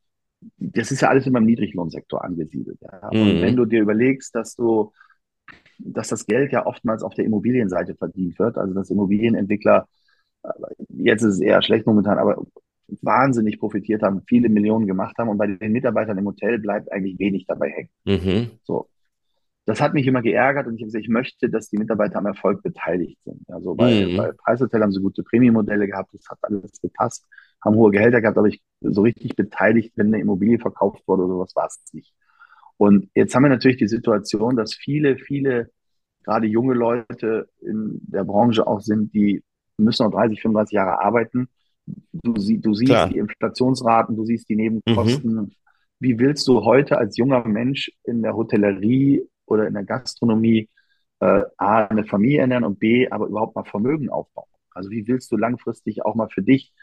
[0.57, 2.79] das ist ja alles immer im Niedriglohnsektor angesiedelt.
[2.81, 3.09] Ja?
[3.13, 3.21] Mhm.
[3.21, 4.91] Und wenn du dir überlegst, dass du,
[5.77, 9.87] dass das Geld ja oftmals auf der Immobilienseite verdient wird, also dass Immobilienentwickler,
[10.43, 10.49] äh,
[10.89, 12.43] jetzt ist es eher schlecht momentan, aber
[13.01, 17.17] wahnsinnig profitiert haben, viele Millionen gemacht haben und bei den Mitarbeitern im Hotel bleibt eigentlich
[17.19, 17.89] wenig dabei hängen.
[18.03, 18.51] Mhm.
[18.63, 18.89] So.
[19.65, 22.25] Das hat mich immer geärgert und ich habe gesagt, ich möchte, dass die Mitarbeiter am
[22.25, 23.43] Erfolg beteiligt sind.
[23.49, 24.17] Also bei, mhm.
[24.17, 27.27] bei Preishotel haben sie gute Prämienmodelle gehabt, das hat alles gepasst,
[27.63, 31.33] haben hohe Gehälter gehabt, aber ich so richtig beteiligt, wenn eine Immobilie verkauft wurde oder
[31.33, 32.13] sowas, war es nicht.
[32.77, 35.69] Und jetzt haben wir natürlich die Situation, dass viele, viele,
[36.23, 39.43] gerade junge Leute in der Branche auch sind, die
[39.77, 41.47] müssen noch 30, 35 Jahre arbeiten
[41.85, 43.09] Du, sie, du siehst Klar.
[43.09, 45.33] die Inflationsraten, du siehst die Nebenkosten.
[45.33, 45.51] Mhm.
[45.99, 50.69] Wie willst du heute als junger Mensch in der Hotellerie oder in der Gastronomie
[51.19, 54.47] äh, A, eine Familie ernähren und B, aber überhaupt mal Vermögen aufbauen?
[54.73, 56.73] Also wie willst du langfristig auch mal für dich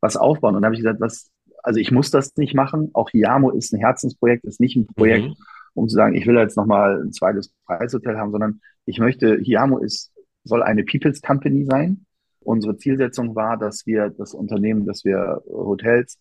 [0.00, 0.56] was aufbauen?
[0.56, 1.30] Und da habe ich gesagt, was,
[1.62, 2.90] also ich muss das nicht machen.
[2.92, 5.34] Auch Yamo ist ein Herzensprojekt, ist nicht ein Projekt, mhm.
[5.74, 9.78] um zu sagen, ich will jetzt nochmal ein zweites Preishotel haben, sondern ich möchte, Hiamo
[9.78, 10.12] ist,
[10.44, 12.06] soll eine People's Company sein.
[12.40, 16.18] Unsere Zielsetzung war, dass wir das Unternehmen, dass wir Hotels,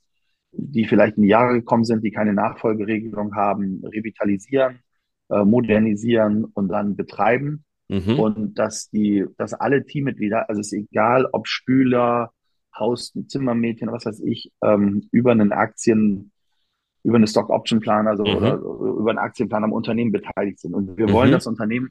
[0.52, 4.80] die vielleicht in die Jahre gekommen sind, die keine Nachfolgeregelung haben, revitalisieren,
[5.30, 7.64] äh, modernisieren und dann betreiben.
[7.88, 8.20] Mhm.
[8.20, 12.32] Und dass die, dass alle Teammitglieder, also es ist egal, ob Spüler,
[12.76, 16.32] Haus, Zimmermädchen, was weiß ich, ähm, über einen Aktien,
[17.04, 18.36] über eine Stock Option Plan, also mhm.
[18.36, 20.76] oder über einen Aktienplan am Unternehmen beteiligt sind.
[20.76, 21.14] Und wir mhm.
[21.14, 21.90] wollen das Unternehmen,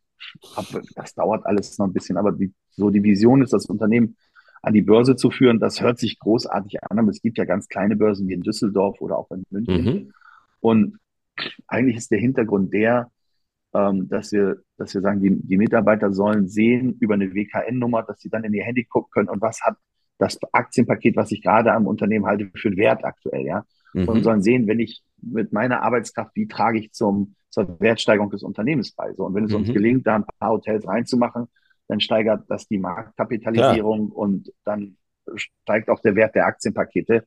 [0.94, 4.16] das dauert alles noch ein bisschen, aber die, so die Vision ist, das Unternehmen
[4.62, 5.60] an die Börse zu führen.
[5.60, 9.00] Das hört sich großartig an, aber es gibt ja ganz kleine Börsen wie in Düsseldorf
[9.00, 9.84] oder auch in München.
[9.84, 10.12] Mhm.
[10.60, 10.98] Und
[11.66, 13.10] eigentlich ist der Hintergrund der,
[13.74, 18.20] ähm, dass wir, dass wir sagen, die, die Mitarbeiter sollen sehen über eine WKN-Nummer, dass
[18.20, 19.76] sie dann in ihr Handy gucken können und was hat
[20.18, 23.64] das Aktienpaket, was ich gerade am Unternehmen halte, für einen Wert aktuell, ja.
[23.94, 24.08] Mhm.
[24.08, 28.42] Und sollen sehen, wenn ich mit meiner Arbeitskraft, wie trage ich zum, zur Wertsteigerung des
[28.42, 29.12] Unternehmens bei.
[29.14, 29.58] So, und wenn es mhm.
[29.58, 31.46] uns gelingt, da ein paar Hotels reinzumachen,
[31.86, 34.14] dann steigert das die Marktkapitalisierung ja.
[34.14, 34.96] und dann
[35.36, 37.24] steigt auch der Wert der Aktienpakete.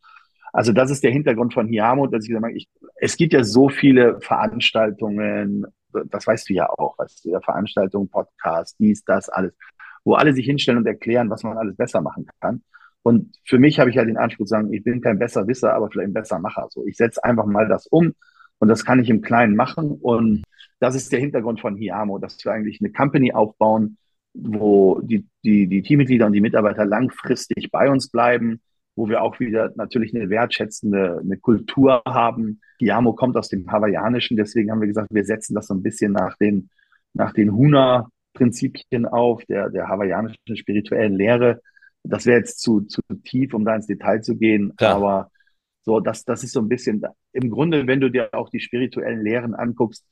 [0.53, 3.43] Also das ist der Hintergrund von Hiamo, dass ich gesagt habe, ich, es gibt ja
[3.43, 5.65] so viele Veranstaltungen,
[6.09, 9.53] das weißt du ja auch, weißt du, Veranstaltungen, Podcasts, dies, das, alles,
[10.03, 12.63] wo alle sich hinstellen und erklären, was man alles besser machen kann.
[13.03, 15.73] Und für mich habe ich ja den Anspruch zu sagen, ich bin kein besser Wisser,
[15.73, 16.67] aber vielleicht ein besser Macher.
[16.69, 18.13] So, ich setze einfach mal das um
[18.59, 19.97] und das kann ich im Kleinen machen.
[20.01, 20.43] Und
[20.79, 23.97] das ist der Hintergrund von Hiamo, dass wir eigentlich eine Company aufbauen,
[24.33, 28.61] wo die, die, die Teammitglieder und die Mitarbeiter langfristig bei uns bleiben,
[29.01, 32.61] wo wir auch wieder natürlich eine wertschätzende eine Kultur haben.
[32.77, 36.11] Hiamo kommt aus dem Hawaiianischen, deswegen haben wir gesagt, wir setzen das so ein bisschen
[36.11, 36.69] nach den,
[37.13, 41.61] nach den Huna-Prinzipien auf, der, der hawaiianischen spirituellen Lehre.
[42.03, 44.93] Das wäre jetzt zu, zu tief, um da ins Detail zu gehen, ja.
[44.93, 45.31] aber
[45.81, 49.23] so, das, das ist so ein bisschen, im Grunde, wenn du dir auch die spirituellen
[49.23, 50.05] Lehren anguckst,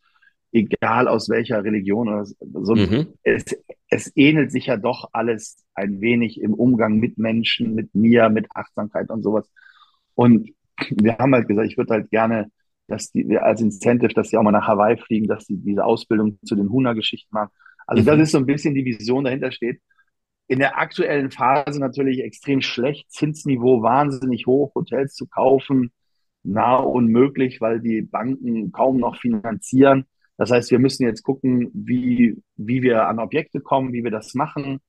[0.51, 3.13] egal aus welcher Religion oder so, mhm.
[3.23, 3.45] es,
[3.89, 8.47] es ähnelt sich ja doch alles ein wenig im Umgang mit Menschen, mit mir, mit
[8.55, 9.49] Achtsamkeit und sowas.
[10.15, 10.51] Und
[10.91, 12.51] wir haben halt gesagt, ich würde halt gerne,
[12.88, 16.39] dass die als Incentive, dass sie auch mal nach Hawaii fliegen, dass sie diese Ausbildung
[16.43, 17.51] zu den Huna-Geschichten machen.
[17.85, 18.07] Also mhm.
[18.07, 19.81] das ist so ein bisschen die Vision dahinter steht.
[20.47, 25.91] In der aktuellen Phase natürlich extrem schlecht, Zinsniveau wahnsinnig hoch, Hotels zu kaufen,
[26.43, 30.05] nahe unmöglich, weil die Banken kaum noch finanzieren.
[30.39, 34.36] Das heißt, wir müssen jetzt gucken, wie, wie wir an Objekte kommen, wie wir das
[34.36, 34.80] machen.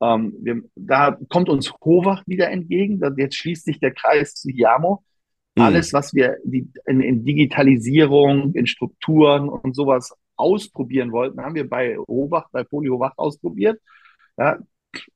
[0.00, 2.98] Ähm, wir, da kommt uns Hovach wieder entgegen.
[3.18, 5.04] Jetzt schließt sich der Kreis zu Yamo.
[5.54, 5.62] Mhm.
[5.62, 11.68] Alles, was wir die, in, in, Digitalisierung, in Strukturen und sowas ausprobieren wollten, haben wir
[11.68, 13.78] bei Hovach, bei Poli Hovach ausprobiert.
[14.38, 14.58] Ja,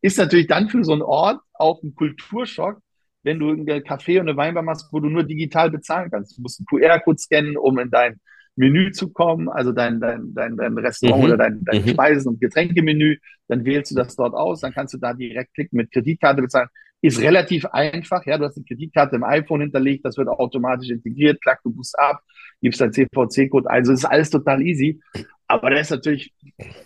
[0.02, 2.82] ist natürlich dann für so einen Ort auch ein Kulturschock,
[3.22, 6.36] wenn du ein Café und eine Weinbar machst, wo du nur digital bezahlen kannst.
[6.36, 8.20] Du musst einen QR-Code scannen, um in dein
[8.56, 11.24] Menü zu kommen, also dein, dein, dein, dein Restaurant mhm.
[11.24, 11.88] oder dein, dein mhm.
[11.88, 13.16] Speisen- und Getränkemenü,
[13.48, 16.68] dann wählst du das dort aus, dann kannst du da direkt klicken mit Kreditkarte bezahlen.
[17.02, 21.40] Ist relativ einfach, ja, du hast die Kreditkarte im iPhone hinterlegt, das wird automatisch integriert,
[21.40, 22.20] klack, du buchst ab,
[22.60, 25.00] gibst dein CVC-Code, also ist alles total easy.
[25.46, 26.32] Aber das ist natürlich,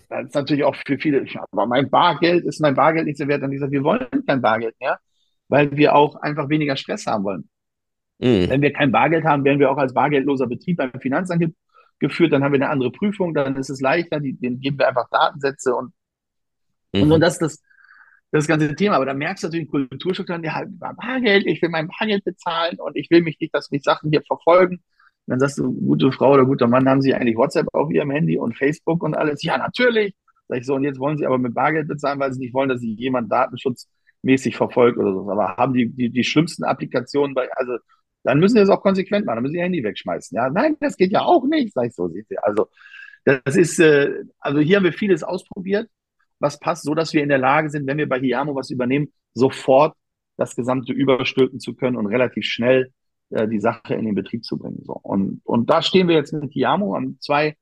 [0.09, 3.42] das ist natürlich auch für viele, aber mein Bargeld ist mein Bargeld nicht so wert.
[3.42, 4.98] Dann gesagt, wir wollen kein Bargeld mehr,
[5.48, 7.48] weil wir auch einfach weniger Stress haben wollen.
[8.18, 8.48] Mhm.
[8.48, 11.55] Wenn wir kein Bargeld haben, werden wir auch als bargeldloser Betrieb beim Finanzamt
[11.98, 14.88] geführt, dann haben wir eine andere Prüfung, dann ist es leichter, die, denen geben wir
[14.88, 15.92] einfach Datensätze und,
[16.92, 17.03] mhm.
[17.03, 17.62] und, und das, das,
[18.31, 18.96] das ganze Thema.
[18.96, 22.96] Aber da merkst du natürlich Kulturschock dann, ja, Bargeld, ich will mein Bargeld bezahlen und
[22.96, 24.77] ich will mich nicht, dass mich Sachen hier verfolgen.
[25.27, 28.11] Und dann sagst du, gute Frau oder guter Mann, haben Sie eigentlich WhatsApp auf Ihrem
[28.11, 29.42] Handy und Facebook und alles?
[29.42, 30.14] Ja, natürlich.
[30.48, 32.68] Sag ich so, und jetzt wollen Sie aber mit Bargeld bezahlen, weil Sie nicht wollen,
[32.68, 35.31] dass sich jemand datenschutzmäßig verfolgt oder so.
[35.31, 37.79] Aber haben die, die, die schlimmsten Applikationen bei, also,
[38.24, 40.37] dann müssen Sie das auch konsequent machen, dann müssen Sie Ihr Handy wegschmeißen.
[40.37, 42.10] Ja, nein, das geht ja auch nicht, sag ich so.
[42.42, 42.68] Also,
[43.24, 45.88] das ist, äh, also hier haben wir vieles ausprobiert
[46.44, 49.12] was passt, so dass wir in der Lage sind, wenn wir bei Hiamo was übernehmen,
[49.34, 49.96] sofort
[50.37, 52.92] das Gesamte überstülpen zu können und relativ schnell
[53.30, 54.82] äh, die Sache in den Betrieb zu bringen.
[54.84, 54.92] So.
[54.94, 56.94] Und, und da stehen wir jetzt mit Hiamo.
[56.94, 57.56] Haben zwei,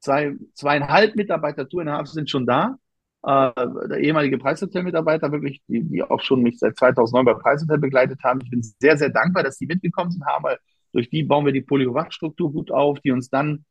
[0.00, 2.76] zwei, zweieinhalb Mitarbeiter Tour in Hafen sind schon da.
[3.24, 3.52] Äh,
[3.88, 8.40] der ehemalige Preishotel-Mitarbeiter, wirklich, die, die auch schon mich seit 2009 bei Preishotel begleitet haben.
[8.42, 10.58] Ich bin sehr, sehr dankbar, dass die mitgekommen sind, haben, weil
[10.92, 13.64] durch die bauen wir die Polyowacht-Struktur gut auf, die uns dann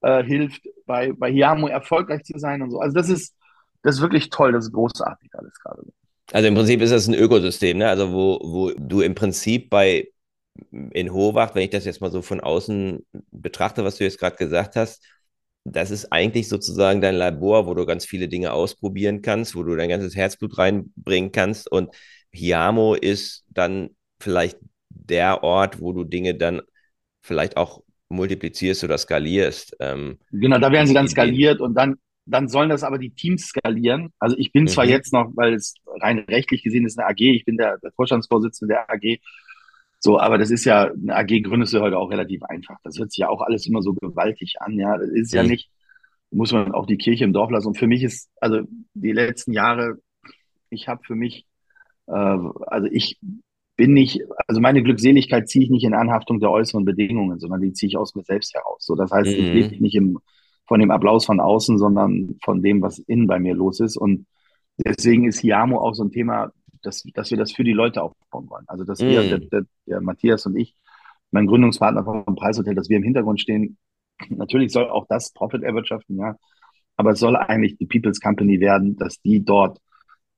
[0.00, 2.80] äh, hilft, bei, bei Hiamo erfolgreich zu sein und so.
[2.80, 3.34] Also das ist,
[3.82, 5.82] das ist wirklich toll, das ist großartig alles gerade.
[6.32, 7.88] Also im Prinzip ist das ein Ökosystem, ne?
[7.88, 10.08] Also wo, wo du im Prinzip bei
[10.70, 14.36] in Hohwacht, wenn ich das jetzt mal so von außen betrachte, was du jetzt gerade
[14.36, 15.04] gesagt hast,
[15.64, 19.74] das ist eigentlich sozusagen dein Labor, wo du ganz viele Dinge ausprobieren kannst, wo du
[19.74, 21.70] dein ganzes Herzblut reinbringen kannst.
[21.70, 21.94] Und
[22.30, 24.58] Hiamo ist dann vielleicht
[24.90, 26.60] der Ort, wo du Dinge dann
[27.22, 29.76] vielleicht auch multiplizierst oder skalierst.
[29.80, 31.96] Ähm, genau, da werden sie dann skaliert und dann
[32.26, 34.10] dann sollen das aber die Teams skalieren.
[34.18, 34.68] Also ich bin mhm.
[34.68, 37.92] zwar jetzt noch, weil es rein rechtlich gesehen ist eine AG, ich bin der, der
[37.92, 39.20] Vorstandsvorsitzende der AG,
[40.04, 42.76] so, aber das ist ja, eine AG gründest du heute auch relativ einfach.
[42.84, 44.98] Das hört sich ja auch alles immer so gewaltig an, ja.
[44.98, 45.36] Das ist mhm.
[45.38, 45.70] ja nicht,
[46.30, 47.68] muss man auch die Kirche im Dorf lassen.
[47.68, 48.60] Und für mich ist, also
[48.92, 49.96] die letzten Jahre,
[50.68, 51.46] ich habe für mich,
[52.06, 53.18] äh, also ich
[53.76, 57.72] bin nicht, also meine Glückseligkeit ziehe ich nicht in Anhaftung der äußeren Bedingungen, sondern die
[57.72, 58.84] ziehe ich aus mir selbst heraus.
[58.84, 59.38] So, das heißt, mhm.
[59.38, 60.18] ich lebe nicht im
[60.66, 63.96] von dem Applaus von außen, sondern von dem, was innen bei mir los ist.
[63.96, 64.26] Und
[64.76, 66.52] deswegen ist Hiamo auch so ein Thema,
[66.86, 68.64] dass, dass wir das für die Leute aufbauen wollen.
[68.66, 69.06] Also, dass mm.
[69.06, 70.76] wir, der, der, der, Matthias und ich,
[71.30, 73.76] mein Gründungspartner vom Preishotel, dass wir im Hintergrund stehen.
[74.28, 76.36] Natürlich soll auch das Profit erwirtschaften, ja.
[76.96, 79.78] Aber es soll eigentlich die People's Company werden, dass die dort,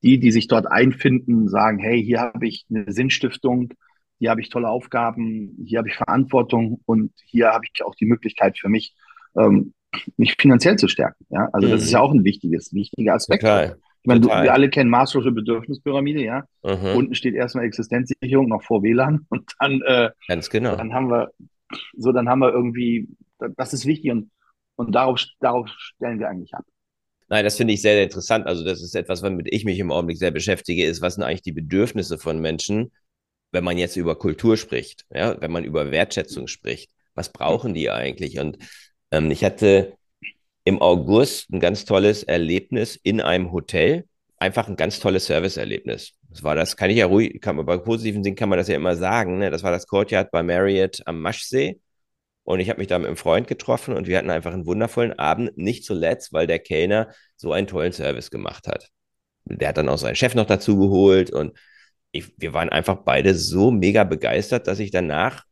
[0.03, 3.75] die, die sich dort einfinden, sagen, hey, hier habe ich eine Sinnstiftung,
[4.19, 8.07] hier habe ich tolle Aufgaben, hier habe ich Verantwortung und hier habe ich auch die
[8.07, 8.95] Möglichkeit für mich,
[9.37, 9.75] ähm,
[10.17, 11.27] mich finanziell zu stärken.
[11.29, 13.43] Ja, also das ist ja auch ein wichtiges, wichtiger Aspekt.
[13.43, 13.79] Total.
[14.07, 16.45] Ich meine, du, wir alle kennen Maslow'sche Bedürfnispyramide, ja.
[16.63, 16.97] Mhm.
[16.97, 20.77] Unten steht erstmal Existenzsicherung, noch vor WLAN und dann, äh, Ganz genau.
[20.77, 21.33] dann haben wir,
[21.97, 23.09] so, dann haben wir irgendwie,
[23.57, 24.31] das ist wichtig und,
[24.77, 26.65] und darauf, darauf stellen wir eigentlich ab.
[27.29, 28.47] Nein, das finde ich sehr, sehr interessant.
[28.47, 31.43] Also, das ist etwas, womit ich mich im Augenblick sehr beschäftige, ist, was sind eigentlich
[31.43, 32.93] die Bedürfnisse von Menschen,
[33.51, 36.93] wenn man jetzt über Kultur spricht, ja, wenn man über Wertschätzung spricht.
[37.17, 38.39] Was brauchen die eigentlich?
[38.39, 38.59] Und
[39.11, 39.95] ähm, ich hatte
[40.67, 44.05] im August ein ganz tolles Erlebnis in einem Hotel.
[44.39, 46.15] Einfach ein ganz tolles Serviceerlebnis.
[46.29, 48.67] Das war das, kann ich ja ruhig, kann man, bei positiven Sinn kann man das
[48.67, 49.39] ja immer sagen.
[49.39, 49.51] Ne?
[49.51, 51.81] Das war das Courtyard bei Marriott am Maschsee.
[52.43, 55.17] Und ich habe mich da mit einem Freund getroffen und wir hatten einfach einen wundervollen
[55.17, 55.57] Abend.
[55.57, 58.91] Nicht zuletzt, weil der Kellner so einen tollen Service gemacht hat.
[59.45, 61.57] Der hat dann auch seinen Chef noch dazu geholt und
[62.11, 65.45] ich, wir waren einfach beide so mega begeistert, dass ich danach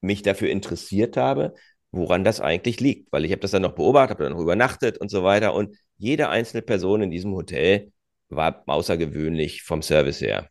[0.00, 1.54] mich dafür interessiert habe,
[1.92, 4.98] woran das eigentlich liegt, weil ich habe das dann noch beobachtet, habe dann noch übernachtet
[4.98, 7.92] und so weiter und jede einzelne Person in diesem Hotel
[8.28, 10.48] war außergewöhnlich vom Service her.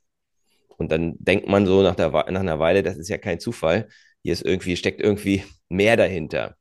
[0.77, 3.89] Und dann denkt man so nach, der, nach einer Weile, das ist ja kein Zufall,
[4.23, 6.55] hier ist irgendwie, steckt irgendwie mehr dahinter.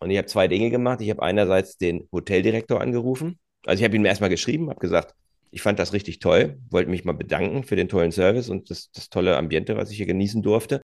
[0.00, 1.00] Und ich habe zwei Dinge gemacht.
[1.00, 3.38] Ich habe einerseits den Hoteldirektor angerufen.
[3.64, 5.14] Also ich habe ihm erstmal geschrieben, habe gesagt,
[5.52, 8.90] ich fand das richtig toll, wollte mich mal bedanken für den tollen Service und das,
[8.90, 10.82] das tolle Ambiente, was ich hier genießen durfte.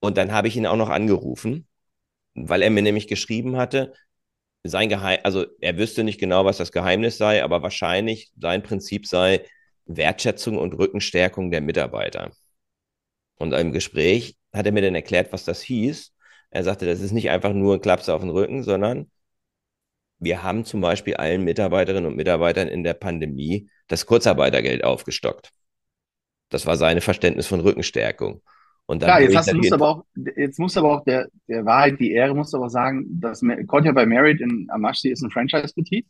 [0.00, 1.66] Und dann habe ich ihn auch noch angerufen
[2.34, 3.92] weil er mir nämlich geschrieben hatte,
[4.64, 9.06] sein Geheim, also er wüsste nicht genau, was das Geheimnis sei, aber wahrscheinlich sein Prinzip
[9.06, 9.44] sei
[9.86, 12.32] Wertschätzung und Rückenstärkung der Mitarbeiter.
[13.36, 16.12] Und im Gespräch hat er mir dann erklärt, was das hieß.
[16.50, 19.10] Er sagte, das ist nicht einfach nur ein Klaps auf den Rücken, sondern
[20.18, 25.50] wir haben zum Beispiel allen Mitarbeiterinnen und Mitarbeitern in der Pandemie das Kurzarbeitergeld aufgestockt.
[26.48, 28.42] Das war seine Verständnis von Rückenstärkung.
[28.86, 30.04] Und dann ja, jetzt, hast, musst aber auch,
[30.36, 33.42] jetzt musst du aber auch der, der Wahrheit die Ehre, musst du aber sagen, dass
[33.66, 36.06] Contia bei Merit in Amashi ist ein Franchise-Betrieb.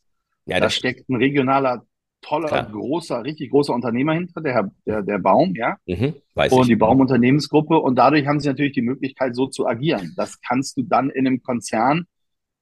[0.46, 1.84] Ja, da steckt ein regionaler,
[2.20, 2.70] toller, klar.
[2.70, 5.76] großer, richtig großer Unternehmer hinter, der, der, der Baum, ja.
[5.86, 6.68] Mhm, weiß und ich.
[6.68, 7.78] die Baumunternehmensgruppe.
[7.78, 10.12] Und dadurch haben sie natürlich die Möglichkeit, so zu agieren.
[10.16, 12.07] Das kannst du dann in einem Konzern,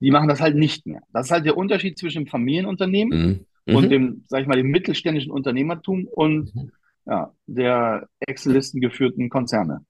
[0.01, 1.01] die machen das halt nicht mehr.
[1.13, 3.75] Das ist halt der Unterschied zwischen dem Familienunternehmen mhm.
[3.75, 3.91] und mhm.
[3.91, 6.73] dem, sag ich mal, dem mittelständischen Unternehmertum und mhm.
[7.07, 9.85] ja, der Excel-Listen geführten Konzerne.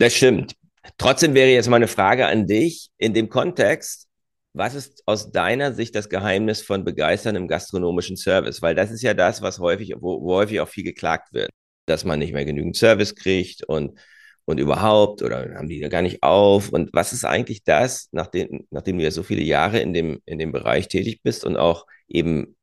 [0.00, 0.54] Das stimmt.
[0.96, 4.08] Trotzdem wäre jetzt meine Frage an dich in dem Kontext,
[4.54, 8.62] Was ist aus deiner Sicht das Geheimnis von begeisterndem gastronomischen Service?
[8.62, 11.50] Weil das ist ja das, was häufig, wo, wo häufig auch viel geklagt wird,
[11.86, 13.98] dass man nicht mehr genügend Service kriegt und,
[14.46, 16.70] und überhaupt oder haben die da gar nicht auf.
[16.70, 20.38] Und was ist eigentlich das, nachdem, nachdem du ja so viele Jahre in dem, in
[20.38, 22.56] dem Bereich tätig bist und auch eben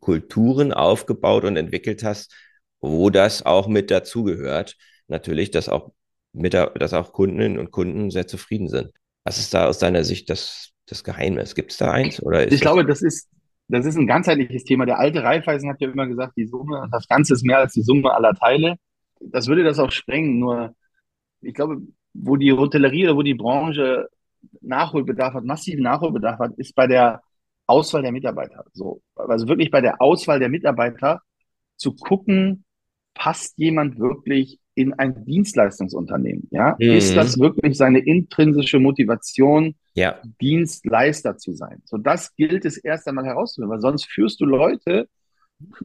[0.00, 2.34] Kulturen aufgebaut und entwickelt hast,
[2.80, 4.76] wo das auch mit dazugehört?
[5.08, 5.92] Natürlich, dass auch,
[6.32, 8.90] mit, dass auch Kundinnen und Kunden sehr zufrieden sind.
[9.24, 11.54] Was ist da aus deiner Sicht das das Geheimnis?
[11.54, 12.22] Gibt es da eins?
[12.22, 13.28] Oder ich glaube, das ist,
[13.68, 14.86] das ist ein ganzheitliches Thema.
[14.86, 17.82] Der alte Raiffeisen hat ja immer gesagt, die Summe, das Ganze ist mehr als die
[17.82, 18.76] Summe aller Teile.
[19.20, 20.38] Das würde das auch sprengen.
[20.38, 20.74] Nur,
[21.40, 21.80] ich glaube,
[22.14, 24.08] wo die Hotellerie oder wo die Branche
[24.60, 27.22] Nachholbedarf hat, massiven Nachholbedarf hat, ist bei der
[27.66, 28.64] Auswahl der Mitarbeiter.
[28.72, 31.22] So, also wirklich bei der Auswahl der Mitarbeiter
[31.76, 32.64] zu gucken,
[33.14, 36.48] passt jemand wirklich in ein Dienstleistungsunternehmen?
[36.50, 36.90] Ja, mhm.
[36.90, 40.20] ist das wirklich seine intrinsische Motivation, ja.
[40.40, 41.82] Dienstleister zu sein?
[41.84, 45.08] So, das gilt es erst einmal herauszufinden, weil sonst führst du Leute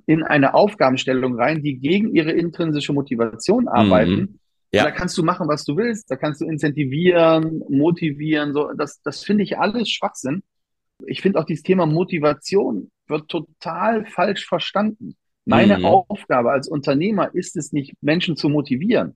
[0.06, 4.12] in eine Aufgabenstellung rein, die gegen ihre intrinsische Motivation arbeiten.
[4.12, 4.40] Mhm.
[4.72, 4.84] Ja.
[4.84, 6.12] Da kannst du machen, was du willst.
[6.12, 8.54] Da kannst du incentivieren, motivieren.
[8.54, 10.44] So, das, das finde ich alles Schwachsinn.
[11.06, 15.16] Ich finde auch dieses Thema Motivation wird total falsch verstanden.
[15.48, 15.86] Meine mhm.
[15.86, 19.16] Aufgabe als Unternehmer ist es nicht, Menschen zu motivieren,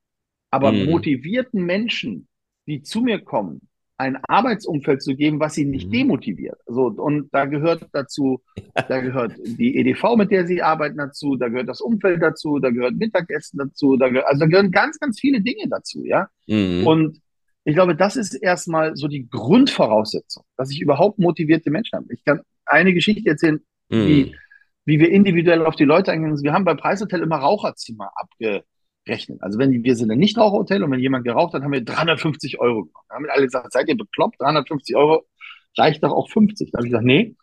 [0.49, 0.85] aber mhm.
[0.85, 2.27] motivierten Menschen,
[2.67, 3.67] die zu mir kommen,
[3.97, 5.91] ein Arbeitsumfeld zu geben, was sie nicht mhm.
[5.91, 6.57] demotiviert.
[6.67, 8.41] So, und da gehört dazu,
[8.73, 12.69] da gehört die EDV, mit der sie arbeiten dazu, da gehört das Umfeld dazu, da
[12.69, 16.29] gehört Mittagessen dazu, da gehört, also da gehören ganz, ganz viele Dinge dazu, ja.
[16.47, 16.87] Mhm.
[16.87, 17.21] Und
[17.65, 22.13] ich glaube, das ist erstmal so die Grundvoraussetzung, dass ich überhaupt motivierte Menschen habe.
[22.13, 23.59] Ich kann eine Geschichte erzählen,
[23.89, 24.07] mhm.
[24.07, 24.35] die
[24.85, 26.41] wie wir individuell auf die Leute eingehen.
[26.41, 29.41] Wir haben bei Preishotel immer Raucherzimmer abgerechnet.
[29.41, 32.85] Also wenn wir sind ein Nichtraucherhotel und wenn jemand geraucht hat, haben wir 350 Euro
[32.85, 33.05] gemacht.
[33.09, 34.41] Da haben wir alle gesagt, seid ihr bekloppt?
[34.41, 35.25] 350 Euro
[35.77, 36.71] reicht doch auch 50.
[36.71, 37.35] Da habe ich gesagt, nee,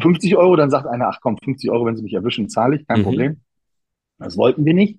[0.00, 0.56] 50 Euro.
[0.56, 3.04] Dann sagt einer, ach komm, 50 Euro, wenn sie mich erwischen, zahle ich, kein mhm.
[3.04, 3.40] Problem.
[4.18, 4.98] Das wollten wir nicht.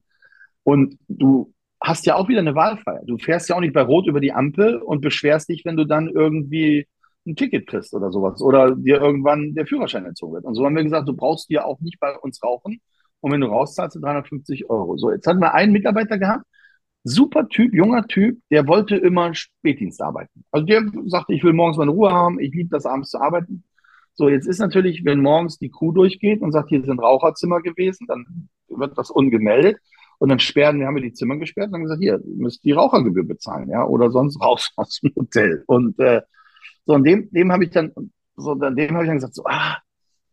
[0.63, 3.03] Und du hast ja auch wieder eine Wahlfreiheit.
[3.05, 5.85] Du fährst ja auch nicht bei Rot über die Ampel und beschwerst dich, wenn du
[5.85, 6.87] dann irgendwie
[7.25, 10.45] ein Ticket kriegst oder sowas oder dir irgendwann der Führerschein entzogen wird.
[10.45, 12.81] Und so haben wir gesagt, du brauchst dir auch nicht bei uns rauchen.
[13.21, 14.97] Und wenn du rauszahlst, 350 Euro.
[14.97, 16.45] So, jetzt hatten wir einen Mitarbeiter gehabt,
[17.03, 20.43] super Typ, junger Typ, der wollte immer Spätdienst arbeiten.
[20.51, 23.63] Also der sagte, ich will morgens meine Ruhe haben, ich liebe das abends zu arbeiten.
[24.15, 28.05] So, jetzt ist natürlich, wenn morgens die Crew durchgeht und sagt, hier sind Raucherzimmer gewesen,
[28.07, 29.77] dann wird das ungemeldet.
[30.19, 32.63] Und dann sperren, wir haben wir die Zimmer gesperrt und haben gesagt, hier, ihr müsst
[32.63, 35.63] die Rauchergebühr bezahlen, ja, oder sonst raus aus dem Hotel.
[35.67, 36.21] Und äh,
[36.85, 37.91] so, und dem, dem habe ich dann,
[38.35, 39.77] so, dem habe ich dann gesagt, so, ah,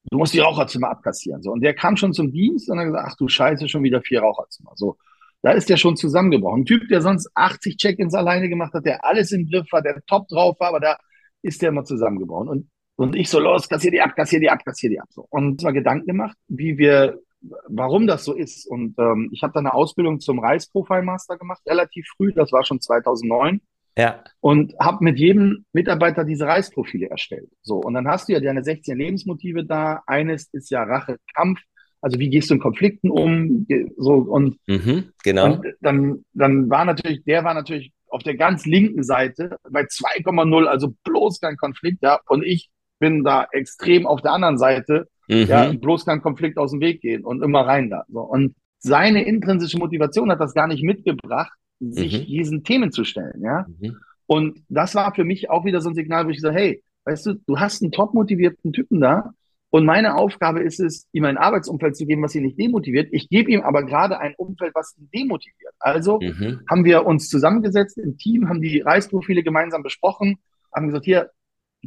[0.05, 1.43] du musst die Raucherzimmer abkassieren.
[1.43, 4.01] So, und der kam schon zum Dienst und hat gesagt, ach du Scheiße, schon wieder
[4.03, 4.73] vier Raucherzimmer.
[4.75, 4.97] So,
[5.43, 6.63] da ist der schon zusammengebrochen.
[6.63, 10.03] Ein Typ, der sonst 80 Check-ins alleine gemacht hat, der alles im Griff war, der
[10.07, 10.97] top drauf war, aber da
[11.43, 12.49] ist der immer zusammengebrochen.
[12.49, 15.09] Und, und ich so, los, kassier die ab, kassier die ab, kassier die ab.
[15.11, 15.27] So.
[15.31, 17.21] Und mal Gedanken gemacht, wie wir,
[17.69, 18.67] warum das so ist.
[18.67, 22.81] Und ähm, ich habe dann eine Ausbildung zum Reisprofile-Master gemacht, relativ früh, das war schon
[22.81, 23.61] 2009.
[23.97, 24.23] Ja.
[24.41, 27.51] Und habe mit jedem Mitarbeiter diese Reisprofile erstellt.
[27.63, 30.03] So, und dann hast du ja deine 16 Lebensmotive da.
[30.07, 31.61] Eines ist ja Rache, Kampf.
[32.01, 33.67] Also wie gehst du in Konflikten um?
[33.99, 35.53] So und, mhm, genau.
[35.53, 40.65] und dann, dann war natürlich, der war natürlich auf der ganz linken Seite bei 2,0,
[40.65, 42.19] also bloß kein Konflikt, ja.
[42.27, 45.47] Und ich bin da extrem auf der anderen Seite, mhm.
[45.47, 48.05] ja, bloß kein Konflikt aus dem Weg gehen und immer rein da.
[48.09, 48.21] So.
[48.21, 52.27] Und seine intrinsische Motivation hat das gar nicht mitgebracht, sich mhm.
[52.27, 53.67] diesen Themen zu stellen, ja.
[53.81, 53.97] Mhm.
[54.27, 57.27] Und das war für mich auch wieder so ein Signal, wo ich so, hey, weißt
[57.27, 59.33] du, du hast einen top motivierten Typen da
[59.71, 63.09] und meine Aufgabe ist es, ihm ein Arbeitsumfeld zu geben, was ihn nicht demotiviert.
[63.13, 65.75] Ich gebe ihm aber gerade ein Umfeld, was ihn demotiviert.
[65.79, 66.61] Also mhm.
[66.69, 70.39] haben wir uns zusammengesetzt im Team, haben die Reisprofile gemeinsam besprochen,
[70.75, 71.31] haben gesagt, hier,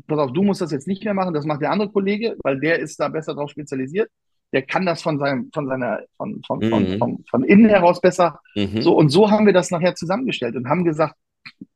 [0.07, 2.59] pass auf, du musst das jetzt nicht mehr machen, das macht der andere Kollege, weil
[2.59, 4.09] der ist da besser drauf spezialisiert
[4.53, 6.69] der kann das von seinem, von seiner, von, von, mhm.
[6.69, 8.39] von, von, von, innen heraus besser.
[8.55, 8.81] Mhm.
[8.81, 11.15] So, und so haben wir das nachher zusammengestellt und haben gesagt,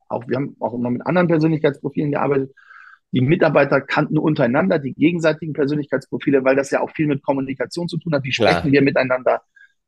[0.08, 2.54] auch, wir haben auch noch mit anderen Persönlichkeitsprofilen gearbeitet.
[3.12, 7.98] Die Mitarbeiter kannten untereinander die gegenseitigen Persönlichkeitsprofile, weil das ja auch viel mit Kommunikation zu
[7.98, 8.24] tun hat.
[8.24, 8.72] Wie sprechen Klar.
[8.72, 9.42] wir miteinander?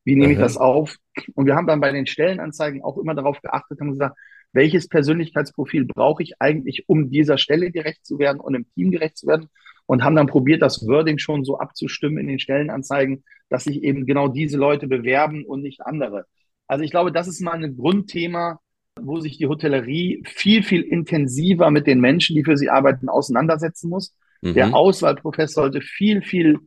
[0.04, 0.96] Wie nehme ich das auf?
[1.36, 4.18] Und wir haben dann bei den Stellenanzeigen auch immer darauf geachtet, haben gesagt,
[4.52, 9.18] welches Persönlichkeitsprofil brauche ich eigentlich, um dieser Stelle gerecht zu werden und im Team gerecht
[9.18, 9.50] zu werden?
[9.90, 14.06] Und haben dann probiert, das Wording schon so abzustimmen in den Stellenanzeigen, dass sich eben
[14.06, 16.28] genau diese Leute bewerben und nicht andere.
[16.68, 18.60] Also ich glaube, das ist mal ein Grundthema,
[19.02, 23.90] wo sich die Hotellerie viel, viel intensiver mit den Menschen, die für sie arbeiten, auseinandersetzen
[23.90, 24.16] muss.
[24.44, 24.54] Mhm.
[24.54, 26.60] Der Auswahlprozess sollte viel, viel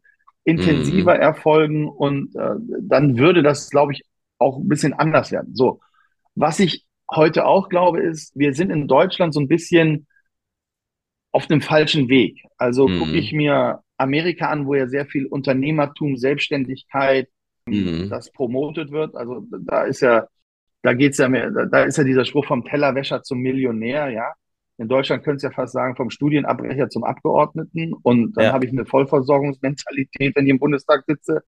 [0.42, 1.20] intensiver mhm.
[1.20, 4.02] erfolgen und äh, dann würde das, glaube ich,
[4.38, 5.54] auch ein bisschen anders werden.
[5.54, 5.78] So,
[6.34, 10.08] was ich heute auch glaube, ist, wir sind in Deutschland so ein bisschen
[11.33, 12.45] auf dem falschen Weg.
[12.59, 12.99] Also mhm.
[12.99, 17.28] gucke ich mir Amerika an, wo ja sehr viel Unternehmertum, Selbstständigkeit,
[17.66, 18.09] mhm.
[18.11, 19.16] das promotet wird.
[19.16, 20.26] Also da ist ja,
[20.83, 24.33] da geht's ja mehr, da ist ja dieser Spruch vom Tellerwäscher zum Millionär, ja.
[24.78, 27.93] In Deutschland könnte es ja fast sagen, vom Studienabbrecher zum Abgeordneten.
[28.03, 28.53] Und dann ja.
[28.53, 31.43] habe ich eine Vollversorgungsmentalität, wenn ich im Bundestag sitze.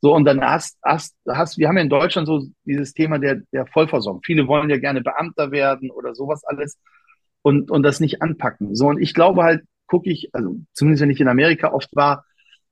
[0.00, 3.42] So, und dann hast, hast, hast, wir haben ja in Deutschland so dieses Thema der,
[3.52, 4.22] der Vollversorgung.
[4.24, 6.78] Viele wollen ja gerne Beamter werden oder sowas alles
[7.42, 8.74] und, und das nicht anpacken.
[8.74, 12.24] So, und ich glaube halt, gucke ich, also zumindest wenn ich in Amerika oft war,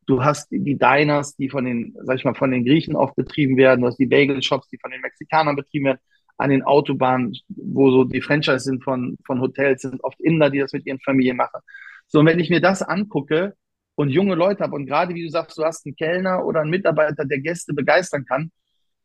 [0.07, 3.57] du hast die Diners, die von den, sag ich mal, von den Griechen oft betrieben
[3.57, 5.99] werden, du hast die Bagel-Shops, die von den Mexikanern betrieben werden,
[6.39, 10.61] an den Autobahnen, wo so die Franchise sind von, von Hotels, sind oft Inder, die
[10.61, 11.61] das mit ihren Familien machen.
[12.07, 13.55] So, und wenn ich mir das angucke,
[13.99, 16.71] und junge Leute habe und gerade wie du sagst, du hast einen Kellner oder einen
[16.71, 18.53] Mitarbeiter, der Gäste begeistern kann.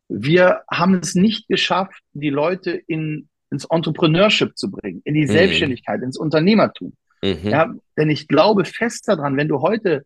[0.08, 5.32] Wir haben es nicht geschafft, die Leute in, ins Entrepreneurship zu bringen, in die mhm.
[5.32, 6.94] Selbstständigkeit, ins Unternehmertum.
[7.24, 7.38] Mhm.
[7.44, 10.06] Ja, denn ich glaube fest daran, wenn du heute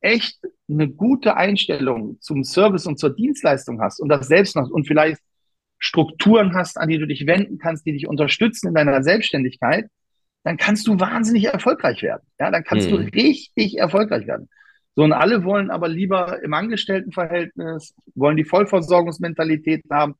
[0.00, 0.38] echt
[0.68, 5.20] eine gute Einstellung zum Service und zur Dienstleistung hast und das selbst noch und vielleicht
[5.78, 9.86] Strukturen hast, an die du dich wenden kannst, die dich unterstützen in deiner Selbstständigkeit,
[10.44, 12.22] dann kannst du wahnsinnig erfolgreich werden.
[12.38, 12.92] Ja, dann kannst mhm.
[12.92, 14.48] du richtig erfolgreich werden.
[14.94, 20.14] So, und alle wollen aber lieber im Angestelltenverhältnis, wollen die Vollversorgungsmentalität haben.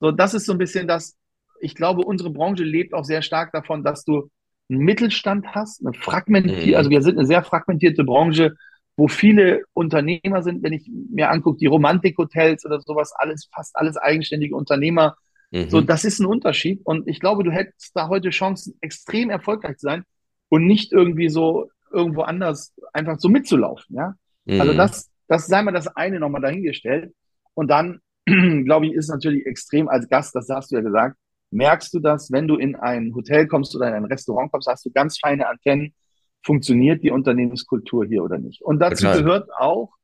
[0.00, 1.16] So, das ist so ein bisschen das,
[1.64, 4.30] ich glaube, unsere Branche lebt auch sehr stark davon, dass du
[4.68, 6.74] einen Mittelstand hast, eine fragmentierte, mhm.
[6.74, 8.54] also wir sind eine sehr fragmentierte Branche,
[8.96, 13.96] wo viele Unternehmer sind, wenn ich mir angucke, die Romantikhotels oder sowas, alles, fast alles
[13.96, 15.16] eigenständige Unternehmer,
[15.54, 15.70] Mhm.
[15.70, 16.80] So, das ist ein Unterschied.
[16.84, 20.04] Und ich glaube, du hättest da heute Chancen, extrem erfolgreich zu sein
[20.48, 23.94] und nicht irgendwie so irgendwo anders einfach so mitzulaufen.
[23.96, 24.14] Ja?
[24.48, 24.60] Also mhm.
[24.60, 27.14] Also das, das sei mal das eine nochmal dahingestellt.
[27.54, 31.16] Und dann, glaube ich, ist natürlich extrem als Gast, das hast du ja gesagt,
[31.54, 34.84] merkst du das, wenn du in ein Hotel kommst oder in ein Restaurant kommst, hast
[34.84, 35.94] du ganz feine Antennen,
[36.42, 38.62] funktioniert die Unternehmenskultur hier oder nicht.
[38.62, 39.22] Und dazu Total.
[39.22, 39.94] gehört auch,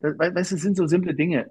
[0.00, 1.50] weißt du, es sind so simple Dinge,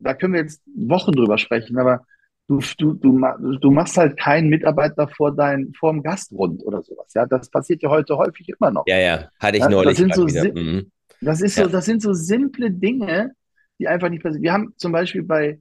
[0.00, 2.04] da können wir jetzt Wochen drüber sprechen, aber
[2.48, 7.12] du, du, du, du machst halt keinen Mitarbeiter vor dein, vor dem Gastrund oder sowas.
[7.14, 8.84] Ja, das passiert ja heute häufig immer noch.
[8.86, 9.98] Ja, ja, hatte ich neulich.
[9.98, 10.90] Das, sind so, mhm.
[11.20, 11.64] das, ist ja.
[11.64, 13.32] so, das sind so simple Dinge,
[13.78, 14.42] die einfach nicht passieren.
[14.42, 15.60] Wir haben zum Beispiel bei,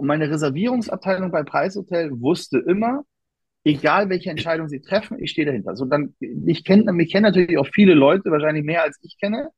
[0.00, 3.04] meine Reservierungsabteilung bei Preishotel wusste immer,
[3.64, 5.76] egal welche Entscheidung sie treffen, ich stehe dahinter.
[5.76, 9.50] So dann, ich kenne, mich kennen natürlich auch viele Leute, wahrscheinlich mehr als ich kenne.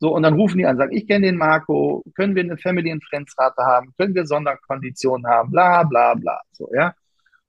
[0.00, 2.90] So, und dann rufen die an, sagen, ich kenne den Marco, können wir eine Family
[2.90, 6.94] and Friends Rate haben, können wir Sonderkonditionen haben, bla, bla, bla, so, ja.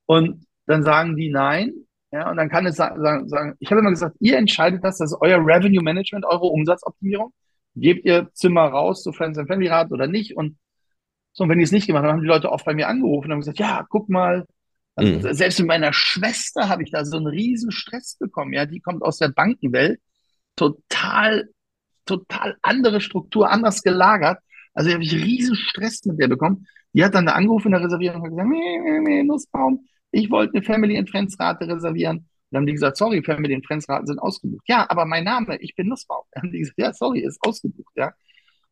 [0.06, 1.74] Und dann sagen die nein,
[2.12, 5.12] ja, und dann kann es sagen, sagen ich habe immer gesagt, ihr entscheidet das, das
[5.12, 7.34] ist euer Revenue Management, eure Umsatzoptimierung.
[7.76, 10.38] Gebt ihr Zimmer raus zu Friends and Family Rat oder nicht?
[10.38, 10.58] Und
[11.36, 13.26] so, und wenn die es nicht gemacht haben, haben die Leute oft bei mir angerufen
[13.26, 14.48] und haben gesagt, ja, guck mal,
[14.96, 15.34] also mhm.
[15.34, 18.54] selbst mit meiner Schwester habe ich da so einen riesen Stress bekommen.
[18.54, 20.00] Ja, die kommt aus der Bankenwelt,
[20.56, 21.50] total
[22.06, 24.40] total andere Struktur, anders gelagert.
[24.74, 26.68] Also habe ich riesen Stress mit der bekommen.
[26.94, 30.56] Die hat dann angerufen in der Reservierung und gesagt, nee, nee, nee, Nussbaum, ich wollte
[30.56, 32.18] eine Family and Friends Rate reservieren.
[32.18, 34.64] Und dann haben die gesagt, sorry, Family and Friends Raten sind ausgebucht.
[34.68, 36.24] Ja, aber mein Name, ich bin Nussbaum.
[36.32, 38.14] Dann haben die gesagt, ja, sorry, ist ausgebucht, ja.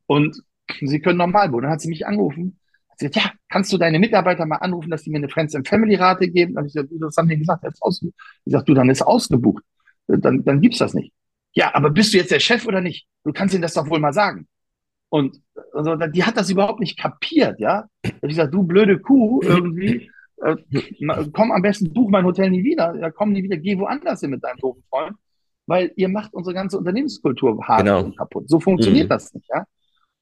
[0.05, 0.41] Und
[0.82, 1.64] sie können normal buchen.
[1.64, 2.59] Dann hat sie mich angerufen.
[2.89, 5.55] Hat sie gesagt, ja, kannst du deine Mitarbeiter mal anrufen, dass die mir eine Friends
[5.55, 6.53] and Family Rate geben?
[6.53, 8.16] Dann habe ich gesagt, das haben die gesagt, jetzt ausgebucht.
[8.39, 9.64] Ich gesagt, du, dann ist ausgebucht.
[10.07, 11.14] Dann, dann gibt's das nicht
[11.53, 13.07] ja, aber bist du jetzt der Chef oder nicht?
[13.24, 14.47] Du kannst ihnen das doch wohl mal sagen.
[15.09, 15.39] Und
[15.74, 17.86] also, die hat das überhaupt nicht kapiert, ja.
[18.03, 20.55] Ich gesagt, du blöde Kuh, irgendwie, äh,
[21.32, 24.32] komm am besten, buch mein Hotel nie wieder, ja, komm nie wieder, geh woanders hin
[24.32, 25.16] mit deinem doofen Freund,
[25.68, 28.05] weil ihr macht unsere ganze Unternehmenskultur hart genau.
[28.05, 28.49] und kaputt.
[28.49, 29.09] So funktioniert mhm.
[29.09, 29.66] das nicht, ja.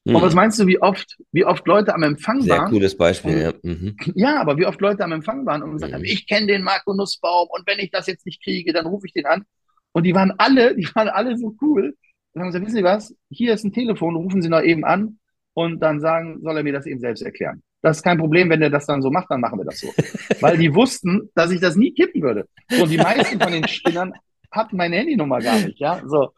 [0.04, 0.16] Mhm.
[0.16, 2.66] Und was meinst du, wie oft, wie oft Leute am Empfang Sehr waren?
[2.66, 3.54] Sehr cooles Beispiel, und, ja.
[3.62, 3.98] Mhm.
[4.16, 5.98] Ja, aber wie oft Leute am Empfang waren und gesagt mhm.
[5.98, 9.06] haben, ich kenne den Marco Nussbaum und wenn ich das jetzt nicht kriege, dann rufe
[9.06, 9.44] ich den an.
[9.92, 11.96] Und die waren alle, die waren alle so cool.
[12.34, 13.16] Und haben gesagt, wissen Sie was?
[13.30, 15.20] Hier ist ein Telefon, rufen Sie noch eben an
[15.54, 17.62] und dann sagen, soll er mir das eben selbst erklären.
[17.82, 19.88] Das ist kein Problem, wenn er das dann so macht, dann machen wir das so.
[20.40, 22.48] Weil die wussten, dass ich das nie kippen würde.
[22.80, 24.14] Und die meisten von den Spinnern
[24.52, 26.02] hatten meine Handynummer gar nicht, ja.
[26.06, 26.32] So.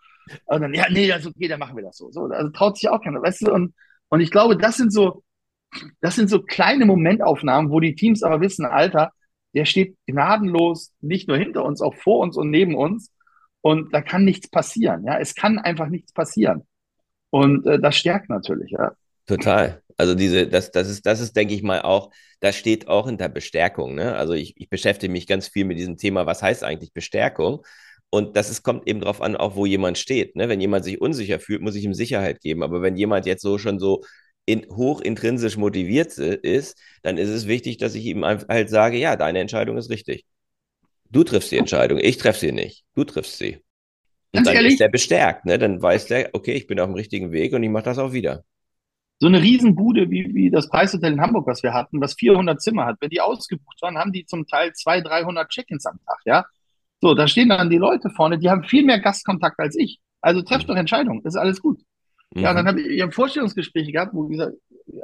[0.45, 2.11] Und dann, ja, nee, also okay, dann machen wir das so.
[2.11, 3.53] So, also traut sich auch keiner, weißt du?
[3.53, 3.73] Und,
[4.09, 5.23] und ich glaube, das sind so,
[6.01, 9.11] das sind so kleine Momentaufnahmen, wo die Teams aber wissen, Alter,
[9.53, 13.11] der steht gnadenlos nicht nur hinter uns, auch vor uns und neben uns.
[13.61, 15.05] Und da kann nichts passieren.
[15.05, 16.67] Ja, es kann einfach nichts passieren.
[17.29, 18.91] Und äh, das stärkt natürlich, ja.
[19.25, 19.81] Total.
[19.97, 23.29] Also diese, das, das ist, das ist, denke ich mal, auch, das steht auch hinter
[23.29, 23.95] Bestärkung.
[23.95, 24.15] Ne?
[24.15, 27.63] Also ich, ich beschäftige mich ganz viel mit diesem Thema, was heißt eigentlich Bestärkung?
[28.13, 30.35] Und das ist, kommt eben darauf an, auch wo jemand steht.
[30.35, 30.47] Ne?
[30.47, 32.61] Wenn jemand sich unsicher fühlt, muss ich ihm Sicherheit geben.
[32.61, 34.03] Aber wenn jemand jetzt so schon so
[34.45, 39.15] in, hoch intrinsisch motiviert ist, dann ist es wichtig, dass ich ihm halt sage, ja,
[39.15, 40.25] deine Entscheidung ist richtig.
[41.09, 42.83] Du triffst die Entscheidung, ich treffe sie nicht.
[42.93, 43.63] Du triffst sie.
[44.31, 45.57] Und dann ehrlich, ist der bestärkt, ne?
[45.57, 48.13] Dann weiß der, okay, ich bin auf dem richtigen Weg und ich mache das auch
[48.13, 48.43] wieder.
[49.17, 52.85] So eine Riesenbude wie, wie das Preishotel in Hamburg, was wir hatten, was 400 Zimmer
[52.85, 56.45] hat, wenn die ausgebucht waren, haben die zum Teil 200, 300 Check-ins am Tag, ja.
[57.03, 59.99] So, da stehen dann die Leute vorne, die haben viel mehr Gastkontakt als ich.
[60.21, 60.71] Also trefft mhm.
[60.71, 61.81] doch Entscheidungen, ist alles gut.
[62.33, 62.43] Mhm.
[62.43, 64.53] Ja, dann habe ich, ich hab Vorstellungsgespräche gehabt, wo ich gesagt,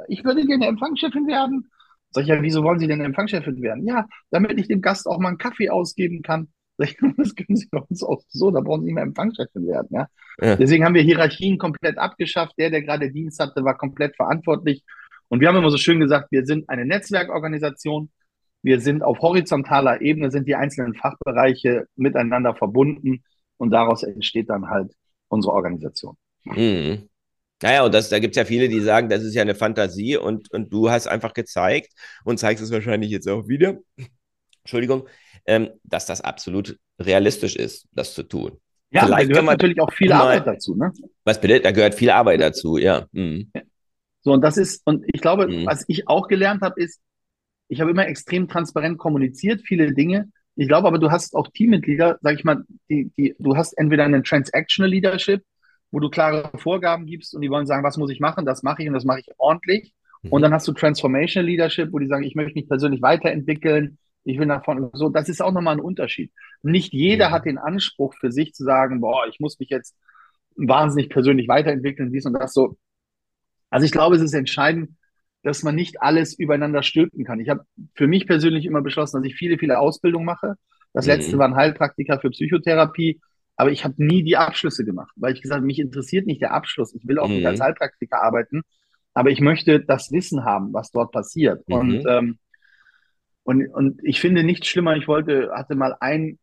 [0.08, 1.70] ich würde gerne Empfangschefin werden.
[2.12, 3.86] Sag ich ja, wieso wollen Sie denn Empfangschefin werden?
[3.86, 6.48] Ja, damit ich dem Gast auch mal einen Kaffee ausgeben kann.
[6.78, 9.66] Sag ich, das können Sie bei uns auch so, da brauchen Sie nicht mehr Empfangschefin
[9.66, 9.88] werden.
[9.90, 10.06] Ja?
[10.40, 10.56] ja?
[10.56, 12.54] Deswegen haben wir Hierarchien komplett abgeschafft.
[12.56, 14.82] Der, der gerade Dienst hatte, war komplett verantwortlich.
[15.28, 18.10] Und wir haben immer so schön gesagt, wir sind eine Netzwerkorganisation.
[18.62, 23.24] Wir sind auf horizontaler Ebene, sind die einzelnen Fachbereiche miteinander verbunden
[23.56, 24.92] und daraus entsteht dann halt
[25.28, 26.16] unsere Organisation.
[26.44, 27.08] Mhm.
[27.62, 30.16] Naja, und das, da gibt es ja viele, die sagen, das ist ja eine Fantasie
[30.16, 31.92] und, und du hast einfach gezeigt
[32.24, 33.78] und zeigst es wahrscheinlich jetzt auch wieder,
[34.64, 35.08] Entschuldigung,
[35.46, 38.58] ähm, dass das absolut realistisch ist, das zu tun.
[38.92, 40.92] Ja, Vielleicht da gehört natürlich auch viel Arbeit dazu, ne?
[41.24, 41.60] Was bitte?
[41.60, 43.06] Da gehört viel Arbeit dazu, ja.
[43.12, 43.52] Mhm.
[44.22, 45.66] So, und das ist, und ich glaube, mhm.
[45.66, 47.00] was ich auch gelernt habe, ist,
[47.70, 50.28] ich habe immer extrem transparent kommuniziert, viele Dinge.
[50.56, 54.04] Ich glaube aber, du hast auch Teammitglieder, sag ich mal, die, die, du hast entweder
[54.04, 55.42] einen Transactional Leadership,
[55.92, 58.82] wo du klare Vorgaben gibst und die wollen sagen, was muss ich machen, das mache
[58.82, 59.94] ich und das mache ich ordentlich.
[60.22, 60.30] Mhm.
[60.30, 64.36] Und dann hast du Transformational Leadership, wo die sagen, ich möchte mich persönlich weiterentwickeln, ich
[64.36, 64.90] will nach vorne.
[64.92, 66.32] So, das ist auch nochmal ein Unterschied.
[66.62, 67.32] Nicht jeder mhm.
[67.32, 69.96] hat den Anspruch für sich zu sagen, boah, ich muss mich jetzt
[70.56, 72.76] wahnsinnig persönlich weiterentwickeln, dies und das so.
[73.70, 74.90] Also ich glaube, es ist entscheidend,
[75.42, 77.40] dass man nicht alles übereinander stülpen kann.
[77.40, 77.64] Ich habe
[77.94, 80.54] für mich persönlich immer beschlossen, dass ich viele, viele Ausbildungen mache.
[80.92, 81.12] Das mhm.
[81.12, 83.20] letzte war ein Heilpraktiker für Psychotherapie.
[83.56, 86.54] Aber ich habe nie die Abschlüsse gemacht, weil ich gesagt habe, mich interessiert nicht der
[86.54, 86.94] Abschluss.
[86.94, 87.34] Ich will auch mhm.
[87.34, 88.62] nicht als Heilpraktiker arbeiten,
[89.12, 91.68] aber ich möchte das Wissen haben, was dort passiert.
[91.68, 91.74] Mhm.
[91.74, 92.38] Und, ähm,
[93.42, 96.38] und, und ich finde nichts schlimmer, ich wollte, hatte mal ein,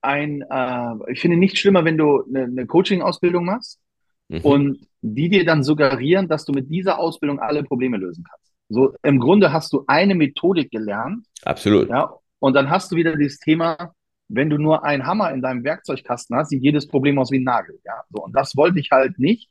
[0.00, 3.80] ein äh, ich finde nichts schlimmer, wenn du eine, eine Coaching-Ausbildung machst
[4.28, 4.40] mhm.
[4.42, 8.39] und die dir dann suggerieren, dass du mit dieser Ausbildung alle Probleme lösen kannst.
[8.70, 11.26] So im Grunde hast du eine Methodik gelernt.
[11.44, 11.88] Absolut.
[11.88, 13.92] Ja, und dann hast du wieder dieses Thema,
[14.28, 17.44] wenn du nur einen Hammer in deinem Werkzeugkasten hast, sieht jedes Problem aus wie ein
[17.44, 17.78] Nagel.
[17.84, 18.22] Ja, so.
[18.22, 19.50] Und das wollte ich halt nicht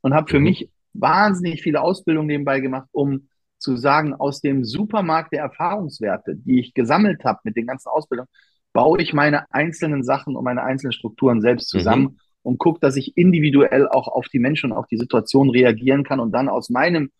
[0.00, 0.44] und habe für mhm.
[0.44, 6.60] mich wahnsinnig viele Ausbildungen nebenbei gemacht, um zu sagen, aus dem Supermarkt der Erfahrungswerte, die
[6.60, 8.28] ich gesammelt habe mit den ganzen Ausbildungen,
[8.72, 11.78] baue ich meine einzelnen Sachen und meine einzelnen Strukturen selbst mhm.
[11.78, 12.16] zusammen mhm.
[12.42, 16.20] und gucke, dass ich individuell auch auf die Menschen und auf die Situation reagieren kann
[16.20, 17.10] und dann aus meinem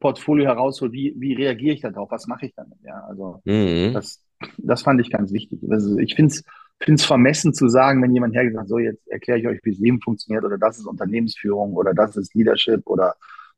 [0.00, 2.78] Portfolio heraushole, wie, wie reagiere ich darauf, was mache ich damit.
[2.84, 3.92] Ja, also mhm.
[3.94, 4.22] das,
[4.58, 5.60] das fand ich ganz wichtig.
[5.68, 6.44] Also ich finde es
[6.80, 9.80] finde es vermessen zu sagen, wenn jemand hergeht so jetzt erkläre ich euch, wie das
[9.80, 13.16] Leben funktioniert oder das ist Unternehmensführung oder das ist Leadership oder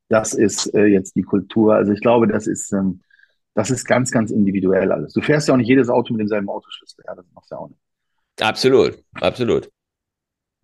[0.09, 1.75] das ist äh, jetzt die Kultur.
[1.75, 3.01] Also ich glaube, das ist, ähm,
[3.55, 5.13] das ist ganz, ganz individuell alles.
[5.13, 7.05] Du fährst ja auch nicht jedes Auto mit demselben Autoschlüssel.
[7.07, 7.81] Ja, das machst du ja auch nicht.
[8.41, 9.71] Absolut, absolut.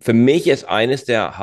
[0.01, 1.39] Für mich ist eines der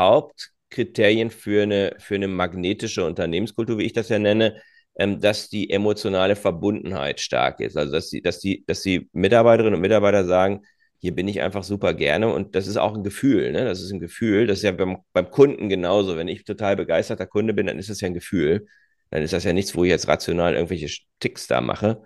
[0.74, 4.61] Hauptkriterien für eine, für eine magnetische Unternehmenskultur, wie ich das ja nenne,
[4.95, 7.78] ähm, dass die emotionale Verbundenheit stark ist.
[7.78, 10.61] Also dass die, dass die, dass die Mitarbeiterinnen und Mitarbeiter sagen,
[10.99, 13.65] hier bin ich einfach super gerne und das ist auch ein Gefühl, ne?
[13.65, 16.15] Das ist ein Gefühl, das ist ja beim, beim Kunden genauso.
[16.17, 18.67] Wenn ich total begeisterter Kunde bin, dann ist das ja ein Gefühl.
[19.11, 20.88] Dann ist das ja nichts, wo ich jetzt rational irgendwelche
[21.19, 22.01] Ticks da mache.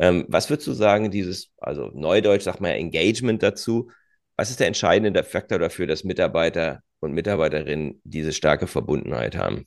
[0.00, 3.90] Ähm, was würdest du sagen, dieses, also Neudeutsch sagt man ja Engagement dazu.
[4.40, 9.66] Was ist der entscheidende Faktor dafür, dass Mitarbeiter und Mitarbeiterinnen diese starke Verbundenheit haben?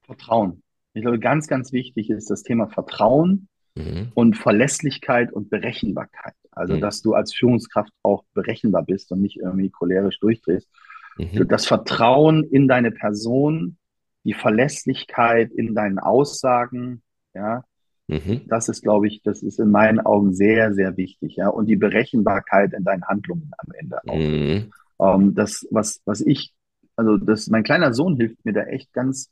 [0.00, 0.62] Vertrauen.
[0.94, 4.10] Ich glaube, ganz, ganz wichtig ist das Thema Vertrauen mhm.
[4.14, 6.32] und Verlässlichkeit und Berechenbarkeit.
[6.52, 6.80] Also, mhm.
[6.80, 10.70] dass du als Führungskraft auch berechenbar bist und nicht irgendwie cholerisch durchdrehst.
[11.18, 11.46] Mhm.
[11.46, 13.76] Das Vertrauen in deine Person,
[14.24, 17.02] die Verlässlichkeit in deinen Aussagen,
[17.34, 17.62] ja,
[18.08, 18.42] mhm.
[18.46, 21.76] das ist, glaube ich, das ist in meinen Augen sehr, sehr wichtig, ja, und die
[21.76, 24.16] Berechenbarkeit in deinen Handlungen am Ende auch.
[24.16, 24.72] Mhm.
[25.00, 26.52] Ähm, das, was, was ich,
[26.96, 29.30] also das, mein kleiner Sohn hilft mir da echt ganz,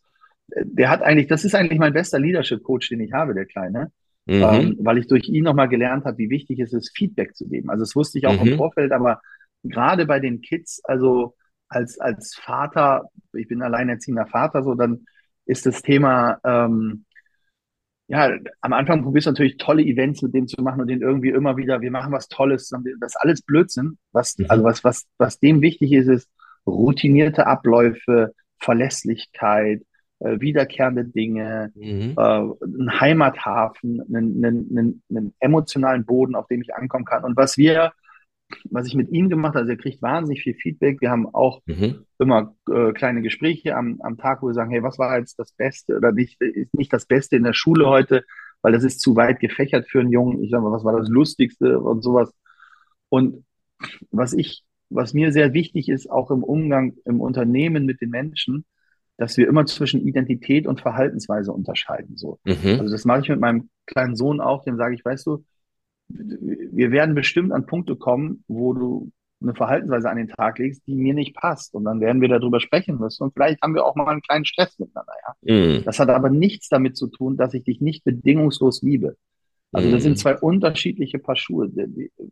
[0.48, 3.90] der hat eigentlich, das ist eigentlich mein bester Leadership Coach, den ich habe, der Kleine.
[4.26, 4.42] Mhm.
[4.42, 7.70] Ähm, weil ich durch ihn nochmal gelernt habe, wie wichtig es ist, Feedback zu geben.
[7.70, 8.48] Also das wusste ich auch mhm.
[8.48, 9.20] im Vorfeld, aber
[9.62, 11.34] gerade bei den Kids, also
[11.68, 15.06] als, als Vater, ich bin alleinerziehender Vater, so dann
[15.46, 17.04] ist das Thema, ähm,
[18.08, 21.30] ja, am Anfang probierst du natürlich tolle Events mit dem zu machen und den irgendwie
[21.30, 23.98] immer wieder, wir machen was Tolles, das ist alles Blödsinn.
[24.12, 24.46] Was, mhm.
[24.48, 26.30] also was, was, was dem wichtig ist, ist
[26.66, 29.82] routinierte Abläufe, Verlässlichkeit,
[30.20, 32.14] äh, wiederkehrende Dinge, mhm.
[32.16, 37.24] äh, einen Heimathafen, einen, einen, einen, einen emotionalen Boden, auf dem ich ankommen kann.
[37.24, 37.92] Und was wir,
[38.70, 41.00] was ich mit ihm gemacht habe, also er kriegt wahnsinnig viel Feedback.
[41.00, 42.04] Wir haben auch mhm.
[42.18, 45.52] immer äh, kleine Gespräche am, am Tag, wo wir sagen, hey, was war jetzt das
[45.52, 48.24] Beste oder nicht, ist nicht das Beste in der Schule heute,
[48.62, 50.42] weil das ist zu weit gefächert für einen Jungen.
[50.42, 52.32] Ich sage mal, was war das Lustigste und sowas.
[53.08, 53.44] Und
[54.10, 58.64] was ich was mir sehr wichtig ist, auch im Umgang im Unternehmen mit den Menschen,
[59.16, 62.16] dass wir immer zwischen Identität und Verhaltensweise unterscheiden.
[62.16, 62.38] So.
[62.44, 62.80] Mhm.
[62.80, 65.44] Also das mache ich mit meinem kleinen Sohn auch, dem sage ich, weißt du,
[66.08, 69.10] wir werden bestimmt an Punkte kommen, wo du
[69.42, 71.74] eine Verhaltensweise an den Tag legst, die mir nicht passt.
[71.74, 73.24] Und dann werden wir darüber sprechen müssen.
[73.24, 75.12] Und vielleicht haben wir auch mal einen kleinen Stress miteinander.
[75.44, 75.54] Ja?
[75.54, 75.84] Mhm.
[75.84, 79.16] Das hat aber nichts damit zu tun, dass ich dich nicht bedingungslos liebe.
[79.72, 80.16] Also das sind Mhm.
[80.16, 81.70] zwei unterschiedliche Paar Schuhe.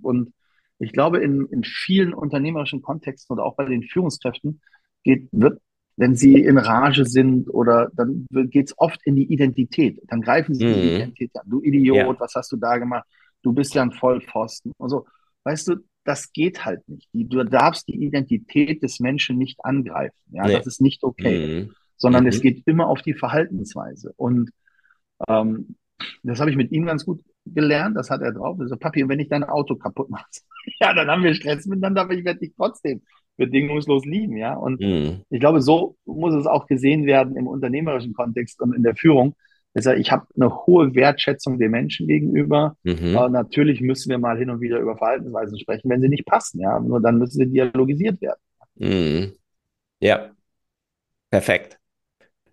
[0.02, 0.32] Und
[0.78, 4.60] ich glaube, in, in vielen unternehmerischen Kontexten oder auch bei den Führungskräften
[5.02, 5.60] geht, wird,
[5.96, 10.00] wenn sie in Rage sind oder dann geht es oft in die Identität.
[10.08, 10.94] Dann greifen sie die Mhm.
[10.96, 11.42] Identität an.
[11.50, 12.16] Du Idiot, Ja.
[12.18, 13.06] was hast du da gemacht?
[13.44, 15.06] Du bist ja ein Vollpfosten und so.
[15.44, 17.08] Weißt du, das geht halt nicht.
[17.12, 20.16] Du darfst die Identität des Menschen nicht angreifen.
[20.32, 20.54] Ja, Nee.
[20.54, 21.74] das ist nicht okay Mhm.
[21.96, 22.30] sondern Mhm.
[22.30, 24.12] es geht immer auf die Verhaltensweise.
[24.16, 24.50] Und
[25.28, 25.76] ähm,
[26.22, 28.58] das habe ich mit ihm ganz gut gelernt, das hat er drauf.
[28.58, 30.26] Er so, Papi, und wenn ich dein Auto kaputt mache,
[30.80, 33.02] ja, dann haben wir Stress miteinander, aber ich werde dich trotzdem
[33.36, 34.54] bedingungslos lieben, ja.
[34.54, 35.22] Und Mhm.
[35.30, 39.34] ich glaube, so muss es auch gesehen werden im unternehmerischen Kontext und in der Führung.
[39.74, 42.76] Deshalb, ich habe eine hohe Wertschätzung den Menschen gegenüber.
[42.84, 43.16] Mhm.
[43.16, 46.60] Aber natürlich müssen wir mal hin und wieder über Verhaltensweisen sprechen, wenn sie nicht passen,
[46.60, 46.78] ja.
[46.78, 48.40] Nur dann müssen sie dialogisiert werden.
[48.76, 49.32] Mhm.
[50.00, 50.30] Ja,
[51.30, 51.78] perfekt.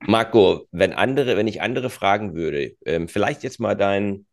[0.07, 4.25] Marco, wenn andere, wenn ich andere fragen würde, ähm, vielleicht jetzt mal dein,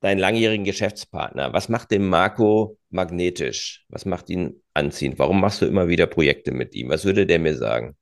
[0.00, 3.84] deinen langjährigen Geschäftspartner, was macht den Marco magnetisch?
[3.90, 5.18] Was macht ihn anziehend?
[5.18, 6.88] Warum machst du immer wieder Projekte mit ihm?
[6.88, 7.94] Was würde der mir sagen?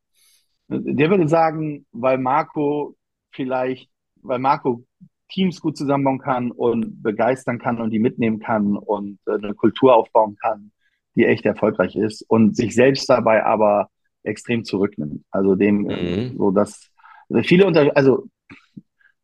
[0.68, 2.95] Der würde sagen, weil Marco
[3.36, 3.88] vielleicht,
[4.22, 4.84] weil Marco
[5.28, 9.94] Teams gut zusammenbauen kann und begeistern kann und die mitnehmen kann und äh, eine Kultur
[9.94, 10.72] aufbauen kann,
[11.16, 13.90] die echt erfolgreich ist und sich selbst dabei aber
[14.22, 15.24] extrem zurücknimmt.
[15.30, 16.36] Also dem, äh, Mhm.
[16.38, 16.90] so dass
[17.28, 18.26] also viele unter, also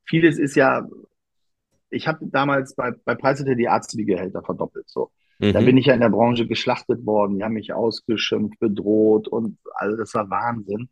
[0.04, 0.86] vieles ist ja,
[1.90, 4.88] ich habe damals bei, bei Preisleiter die Arztgehälter verdoppelt.
[4.88, 5.10] So.
[5.38, 5.64] Da Mhm.
[5.66, 9.96] bin ich ja in der Branche geschlachtet worden, die haben mich ausgeschimpft, bedroht und also
[9.96, 10.88] das war Wahnsinn.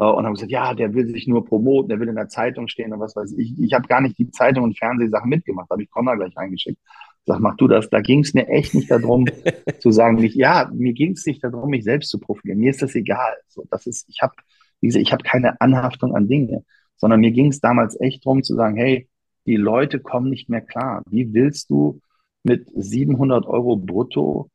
[0.00, 2.68] Äh, Und haben gesagt, ja, der will sich nur promoten, der will in der Zeitung
[2.68, 3.58] stehen und was weiß ich.
[3.60, 6.78] Ich habe gar nicht die Zeitung und Fernsehsachen mitgemacht, habe ich Connor gleich reingeschickt.
[7.26, 7.90] Sag, mach du das.
[7.90, 9.26] Da ging es mir echt nicht darum,
[9.78, 12.60] zu sagen, mich, ja, mir ging es nicht darum, mich selbst zu profilieren.
[12.60, 13.34] Mir ist das egal.
[13.48, 14.32] So, das ist, ich habe,
[14.80, 16.64] gesagt, ich habe keine Anhaftung an Dinge,
[16.96, 19.06] sondern mir ging es damals echt darum zu sagen, hey,
[19.46, 21.02] die Leute kommen nicht mehr klar.
[21.10, 22.00] Wie willst du
[22.42, 24.50] mit 700 Euro brutto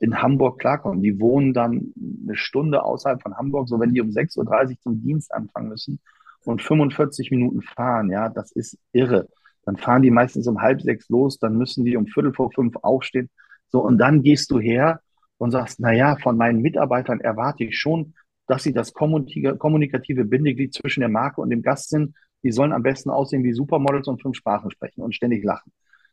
[0.00, 1.02] in Hamburg klarkommen?
[1.02, 1.92] Die wohnen dann
[2.24, 6.00] eine Stunde außerhalb von Hamburg, so wenn die um 6.30 Uhr zum Dienst anfangen müssen
[6.44, 9.28] und 45 Minuten fahren, ja, das ist irre.
[9.64, 12.76] Dann fahren die meistens um halb sechs los, dann müssen die um Viertel vor fünf
[12.82, 13.28] aufstehen.
[13.68, 15.00] So, und dann gehst du her
[15.38, 18.14] und sagst, na ja, von meinen Mitarbeitern erwarte ich schon,
[18.46, 22.14] dass sie das kommunikative Bindeglied zwischen der Marke und dem Gast sind.
[22.42, 25.70] Die sollen am besten aussehen wie Supermodels und fünf Sprachen sprechen und ständig lachen.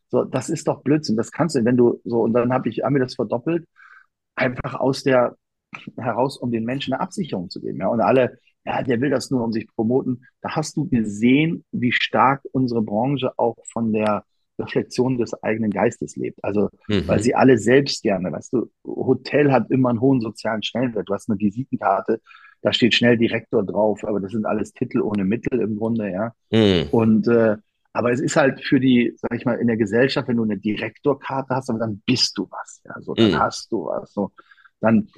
[0.09, 1.17] So, das ist doch Blödsinn.
[1.17, 3.65] Das kannst du, wenn du so, und dann habe ich, haben wir das verdoppelt,
[4.35, 5.35] einfach aus der
[5.97, 7.79] heraus, um den Menschen eine Absicherung zu geben.
[7.79, 10.25] Ja, und alle, ja, der will das nur, um sich promoten.
[10.41, 14.23] Da hast du gesehen, wie stark unsere Branche auch von der
[14.59, 16.43] Reflexion des eigenen Geistes lebt.
[16.43, 17.21] Also, weil Mhm.
[17.21, 21.07] sie alle selbst gerne, weißt du, Hotel hat immer einen hohen sozialen Stellenwert.
[21.07, 22.21] Du hast eine Visitenkarte,
[22.61, 26.31] da steht schnell Direktor drauf, aber das sind alles Titel ohne Mittel im Grunde, ja.
[26.51, 26.87] Mhm.
[26.91, 27.57] Und äh,
[27.97, 30.57] aber es ist halt für die, sag ich mal, in der Gesellschaft, wenn du eine
[30.57, 33.37] Direktorkarte hast, dann bist du was, ja, so, dann Mhm.
[33.37, 34.31] hast du was, so,
[34.81, 35.09] dann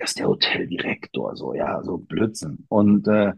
[0.00, 2.64] ist der Hoteldirektor, so, ja, so Blödsinn.
[2.68, 3.32] Und äh,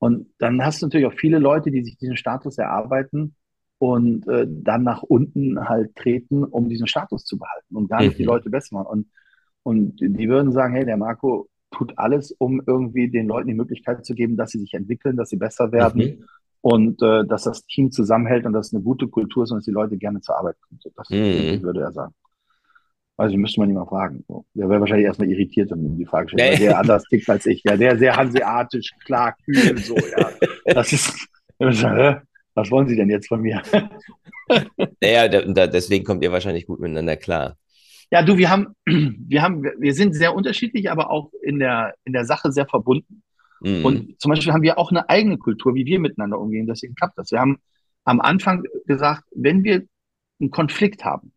[0.00, 3.36] und dann hast du natürlich auch viele Leute, die sich diesen Status erarbeiten
[3.78, 8.18] und äh, dann nach unten halt treten, um diesen Status zu behalten und gar nicht
[8.18, 8.24] die Mhm.
[8.24, 8.88] Leute besser machen.
[8.88, 9.08] Und
[9.64, 14.04] und die würden sagen, hey, der Marco tut alles, um irgendwie den Leuten die Möglichkeit
[14.06, 16.28] zu geben, dass sie sich entwickeln, dass sie besser werden Mhm.
[16.60, 19.64] Und äh, dass das Team zusammenhält und dass es eine gute Kultur ist und dass
[19.64, 20.80] die Leute gerne zur Arbeit kommen.
[20.82, 21.62] So, das Mhm.
[21.62, 22.14] würde er sagen.
[23.16, 24.24] Also müsste man ihn mal fragen.
[24.28, 24.44] So.
[24.54, 27.28] Der wäre wahrscheinlich erstmal irritiert, wenn man ihm die Frage stellt, weil der anders tickt
[27.28, 27.62] als ich.
[27.64, 30.30] Ja, der sehr hanseatisch, klar, kühl, so, ja.
[30.66, 31.28] Das ist,
[31.58, 33.62] was wollen Sie denn jetzt von mir?
[35.02, 37.56] Naja, da, deswegen kommt ihr wahrscheinlich gut miteinander klar.
[38.10, 42.14] Ja, du, wir haben, wir haben, wir sind sehr unterschiedlich, aber auch in der, in
[42.14, 43.22] der Sache sehr verbunden.
[43.60, 43.84] Mhm.
[43.84, 46.66] Und zum Beispiel haben wir auch eine eigene Kultur, wie wir miteinander umgehen.
[46.66, 47.30] Deswegen klappt das.
[47.30, 47.58] Wir haben
[48.04, 49.86] am Anfang gesagt, wenn wir
[50.40, 51.32] einen Konflikt haben,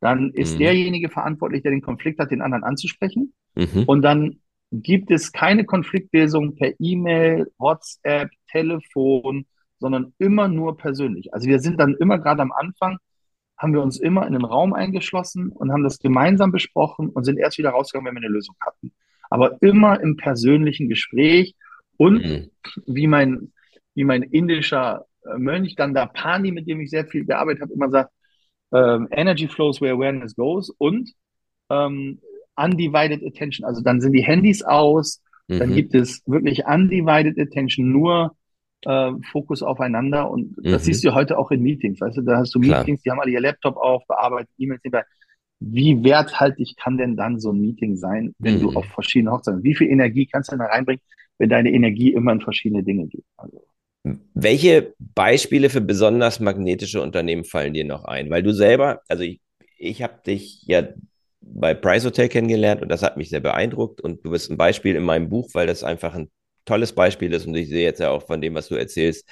[0.00, 0.58] dann ist Mhm.
[0.58, 3.32] derjenige verantwortlich, der den Konflikt hat, den anderen anzusprechen.
[3.54, 3.84] Mhm.
[3.86, 4.40] Und dann
[4.70, 9.46] gibt es keine Konfliktlösung per E-Mail, WhatsApp, Telefon,
[9.78, 11.32] sondern immer nur persönlich.
[11.32, 12.98] Also wir sind dann immer gerade am Anfang,
[13.56, 17.38] haben wir uns immer in einen Raum eingeschlossen und haben das gemeinsam besprochen und sind
[17.38, 18.92] erst wieder rausgegangen, wenn wir eine Lösung hatten.
[19.34, 21.56] Aber immer im persönlichen Gespräch
[21.96, 22.50] und Mhm.
[22.86, 23.52] wie mein,
[23.96, 28.12] wie mein indischer äh, Mönch Dandapani, mit dem ich sehr viel gearbeitet habe, immer sagt,
[28.72, 31.10] ähm, Energy flows where awareness goes und
[31.68, 32.20] ähm,
[32.54, 33.66] undivided attention.
[33.66, 35.58] Also dann sind die Handys aus, mhm.
[35.58, 38.36] dann gibt es wirklich undivided attention, nur
[38.82, 40.30] äh, Fokus aufeinander.
[40.30, 40.84] Und das mhm.
[40.84, 42.00] siehst du heute auch in Meetings.
[42.00, 42.98] Weißt du, da hast du Meetings, Klar.
[43.04, 45.04] die haben alle ihr Laptop auf, bearbeiten E-Mails nebenbei.
[45.66, 48.60] Wie werthaltig kann denn dann so ein Meeting sein, wenn mhm.
[48.60, 51.00] du auf verschiedene Hochzeiten, wie viel Energie kannst du da reinbringen,
[51.38, 53.24] wenn deine Energie immer in verschiedene Dinge geht?
[53.36, 53.64] Also,
[54.34, 58.28] welche Beispiele für besonders magnetische Unternehmen fallen dir noch ein?
[58.28, 59.40] Weil du selber, also ich,
[59.78, 60.88] ich habe dich ja
[61.40, 64.96] bei Price Hotel kennengelernt und das hat mich sehr beeindruckt und du bist ein Beispiel
[64.96, 66.30] in meinem Buch, weil das einfach ein
[66.66, 69.26] tolles Beispiel ist und ich sehe jetzt ja auch von dem, was du erzählst,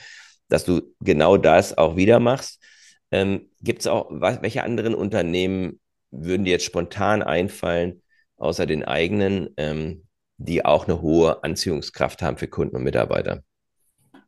[0.49, 2.63] dass du genau das auch wieder machst.
[3.11, 5.81] Ähm, Gibt es auch, welche anderen Unternehmen
[6.13, 8.03] würden dir jetzt spontan einfallen,
[8.37, 10.05] außer den eigenen, ähm,
[10.37, 13.43] die auch eine hohe Anziehungskraft haben für Kunden und Mitarbeiter?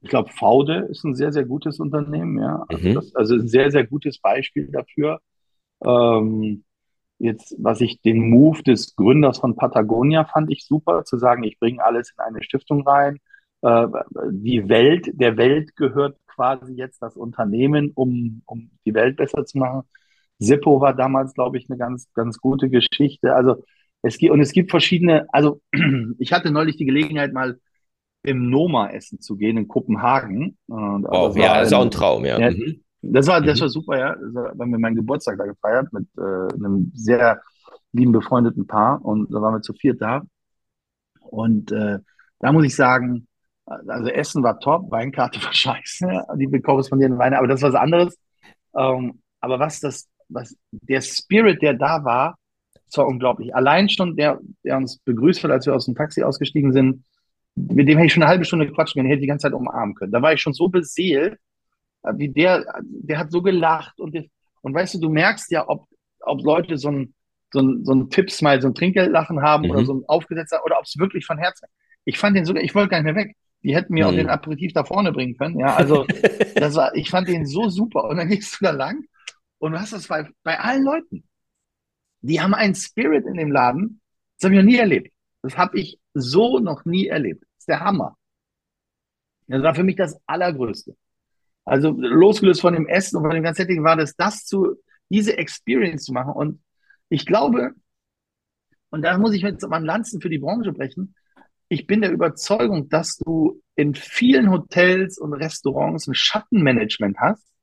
[0.01, 2.64] Ich glaube, Faude ist ein sehr, sehr gutes Unternehmen, ja.
[2.68, 2.95] Also, mhm.
[2.95, 5.20] das, also ein sehr, sehr gutes Beispiel dafür.
[5.85, 6.64] Ähm,
[7.18, 11.59] jetzt, was ich den Move des Gründers von Patagonia fand ich super, zu sagen, ich
[11.59, 13.18] bringe alles in eine Stiftung rein.
[13.62, 13.87] Äh,
[14.30, 19.59] die Welt, der Welt gehört quasi jetzt das Unternehmen, um, um die Welt besser zu
[19.59, 19.82] machen.
[20.41, 23.35] Zippo war damals, glaube ich, eine ganz, ganz gute Geschichte.
[23.35, 23.64] Also
[24.03, 25.61] es gibt, und es gibt verschiedene, also
[26.18, 27.59] ich hatte neulich die Gelegenheit, mal
[28.22, 30.57] im Noma essen zu gehen in Kopenhagen.
[30.66, 32.39] Und oh, ja, das ist auch ein Traum, ja.
[32.39, 32.80] ja mhm.
[33.03, 33.62] Das war, das mhm.
[33.62, 34.16] war super, ja.
[34.35, 37.41] Da haben wir meinen Geburtstag da gefeiert mit äh, einem sehr
[37.93, 40.22] lieben befreundeten Paar und da waren wir zu viert da.
[41.20, 41.99] Und äh,
[42.41, 43.28] da muss ich sagen,
[43.66, 48.18] also Essen war top, Weinkarte war scheiße, die korrespondierenden Weine, aber das war was anderes.
[48.76, 52.37] Ähm, aber was das, was der Spirit, der da war,
[52.87, 53.55] das war unglaublich.
[53.55, 57.05] Allein schon der, der uns begrüßt hat, als wir aus dem Taxi ausgestiegen sind,
[57.57, 59.95] mit dem hätte ich schon eine halbe Stunde quatschen können, hätte die ganze Zeit umarmen
[59.95, 60.12] können.
[60.12, 61.39] Da war ich schon so beseelt,
[62.03, 64.16] äh, wie der, der hat so gelacht und,
[64.62, 65.87] und weißt du, du merkst ja, ob,
[66.20, 67.14] ob Leute so ein,
[67.53, 69.70] so ein, so ein Tippsmile, so ein Trinkgeldlachen haben mhm.
[69.70, 71.68] oder so ein aufgesetzter oder ob es wirklich von Herzen.
[72.05, 73.37] Ich fand den sogar, ich wollte gar nicht mehr weg.
[73.62, 74.11] Die hätten mir mhm.
[74.11, 75.59] auch den Aperitif da vorne bringen können.
[75.59, 76.07] Ja, also
[76.55, 78.05] das war, ich fand den so super.
[78.05, 79.05] Und dann gehst du da lang
[79.65, 81.25] und du hast das bei, bei allen Leuten.
[82.21, 84.03] Die haben einen Spirit in dem Laden.
[84.37, 85.11] Das habe ich noch nie erlebt.
[85.41, 87.45] Das habe ich so noch nie erlebt.
[87.45, 88.15] Das ist der Hammer.
[89.47, 90.95] Das war für mich das Allergrößte.
[91.65, 94.77] Also losgelöst von dem Essen und von dem ganzen Setting war das, das zu,
[95.09, 96.35] diese Experience zu machen.
[96.35, 96.62] Und
[97.09, 97.73] ich glaube,
[98.91, 101.15] und da muss ich jetzt mal Lanzen für die Branche brechen,
[101.69, 107.54] ich bin der Überzeugung, dass du in vielen Hotels und Restaurants ein Schattenmanagement hast,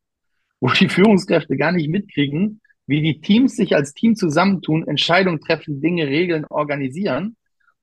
[0.61, 5.81] wo die Führungskräfte gar nicht mitkriegen, wie die Teams sich als Team zusammentun, Entscheidungen treffen,
[5.81, 7.35] Dinge regeln, organisieren.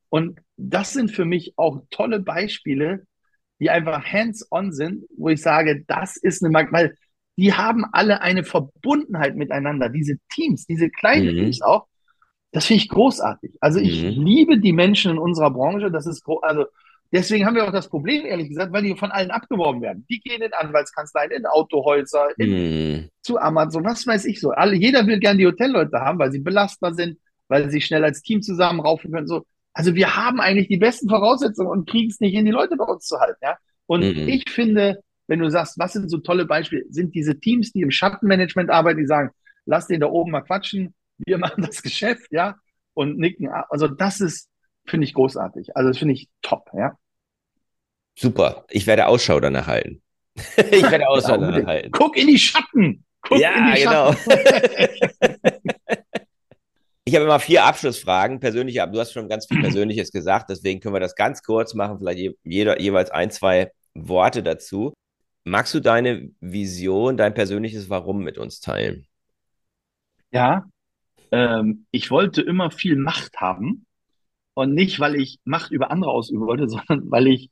[0.08, 3.04] Und das sind für mich auch tolle Beispiele,
[3.60, 6.94] die einfach hands-on sind, wo ich sage, das ist eine, weil
[7.36, 11.40] die haben alle eine Verbundenheit miteinander, diese Teams, diese kleinen mhm.
[11.40, 11.86] Teams auch.
[12.52, 13.56] Das finde ich großartig.
[13.60, 14.22] Also ich mhm.
[14.24, 15.90] liebe die Menschen in unserer Branche.
[15.90, 16.64] Das ist, also
[17.12, 20.06] deswegen haben wir auch das Problem, ehrlich gesagt, weil die von allen abgeworben werden.
[20.08, 23.08] Die gehen in Anwaltskanzleien, in Autohäuser, in, mhm.
[23.22, 24.50] zu Amazon, was weiß ich so.
[24.50, 28.22] Alle, jeder will gerne die Hotelleute haben, weil sie belastbar sind, weil sie schnell als
[28.22, 29.26] Team zusammen raufen können.
[29.26, 32.76] So, also wir haben eigentlich die besten Voraussetzungen und kriegen es nicht hin, die Leute
[32.76, 33.38] bei uns zu halten.
[33.42, 33.56] Ja?
[33.86, 34.28] Und mhm.
[34.28, 37.90] ich finde, wenn du sagst, was sind so tolle Beispiele, sind diese Teams, die im
[37.90, 39.30] Schattenmanagement arbeiten, die sagen,
[39.66, 42.56] lass den da oben mal quatschen, wir machen das Geschäft, ja,
[42.94, 43.48] und nicken.
[43.68, 44.48] Also das ist,
[44.90, 45.76] finde ich großartig.
[45.76, 46.96] Also das finde ich top, ja.
[48.16, 48.64] Super.
[48.70, 50.02] Ich werde Ausschau danach halten.
[50.56, 51.90] ich werde Ausschau danach halten.
[51.92, 53.04] Guck in die Schatten.
[53.22, 54.12] Guck ja, die genau.
[54.12, 55.50] Schatten.
[57.08, 60.78] Ich habe immer vier Abschlussfragen, persönliche, aber du hast schon ganz viel Persönliches gesagt, deswegen
[60.78, 64.92] können wir das ganz kurz machen, vielleicht jeder, jeweils ein, zwei Worte dazu.
[65.44, 69.06] Magst du deine Vision, dein persönliches Warum mit uns teilen?
[70.32, 70.66] Ja,
[71.30, 73.86] ähm, ich wollte immer viel Macht haben
[74.58, 77.50] und nicht, weil ich Macht über andere ausüben wollte, sondern weil ich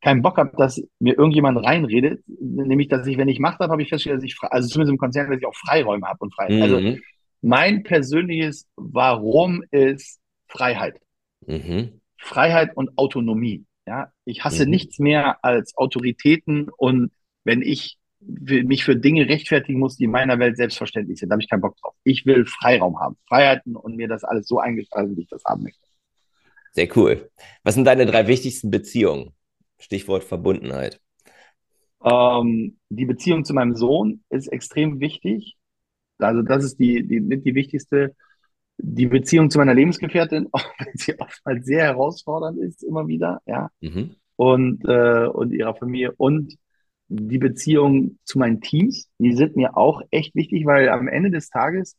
[0.00, 2.22] keinen Bock habe, dass mir irgendjemand reinredet.
[2.26, 4.98] Nämlich, dass ich, wenn ich Macht habe, habe ich festgestellt, dass ich, also zumindest im
[4.98, 6.62] Konzern, dass ich auch Freiräume habe und Freiheit.
[6.62, 6.86] Also mhm.
[6.86, 6.98] Also
[7.42, 10.98] mein persönliches Warum ist Freiheit.
[11.46, 12.00] Mhm.
[12.16, 13.66] Freiheit und Autonomie.
[13.86, 14.70] Ja, ich hasse mhm.
[14.70, 17.12] nichts mehr als Autoritäten und
[17.44, 21.42] wenn ich mich für Dinge rechtfertigen muss, die in meiner Welt selbstverständlich sind, da habe
[21.42, 21.94] ich keinen Bock drauf.
[22.02, 25.62] Ich will Freiraum haben, Freiheiten und mir das alles so eingestalten, wie ich das haben
[25.62, 25.85] möchte.
[26.76, 27.30] Sehr cool.
[27.64, 29.32] Was sind deine drei wichtigsten Beziehungen?
[29.78, 31.00] Stichwort Verbundenheit.
[32.04, 35.56] Ähm, die Beziehung zu meinem Sohn ist extrem wichtig.
[36.18, 38.14] Also das ist die, die, mit die wichtigste.
[38.76, 43.70] Die Beziehung zu meiner Lebensgefährtin, auch wenn sie oftmals sehr herausfordernd ist, immer wieder, ja.
[43.80, 44.16] Mhm.
[44.36, 46.12] Und, äh, und ihrer Familie.
[46.18, 46.58] Und
[47.08, 51.48] die Beziehung zu meinen Teams, die sind mir auch echt wichtig, weil am Ende des
[51.48, 51.96] Tages,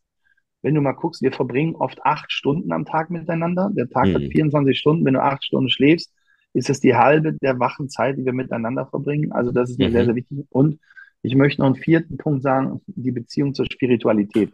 [0.67, 3.71] wenn du mal guckst, wir verbringen oft acht Stunden am Tag miteinander.
[3.73, 4.15] Der Tag Mhm.
[4.15, 5.05] hat 24 Stunden.
[5.05, 6.13] Wenn du acht Stunden schläfst,
[6.53, 9.31] ist es die halbe der wachen Zeit, die wir miteinander verbringen.
[9.31, 9.93] Also das ist mir Mhm.
[9.93, 10.45] sehr, sehr wichtig.
[10.49, 10.77] Und
[11.21, 14.53] ich möchte noch einen vierten Punkt sagen, die Beziehung zur Spiritualität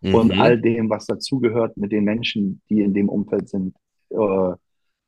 [0.00, 0.40] und Mhm.
[0.40, 3.76] all dem, was dazugehört mit den Menschen, die in dem Umfeld sind,
[4.10, 4.52] äh,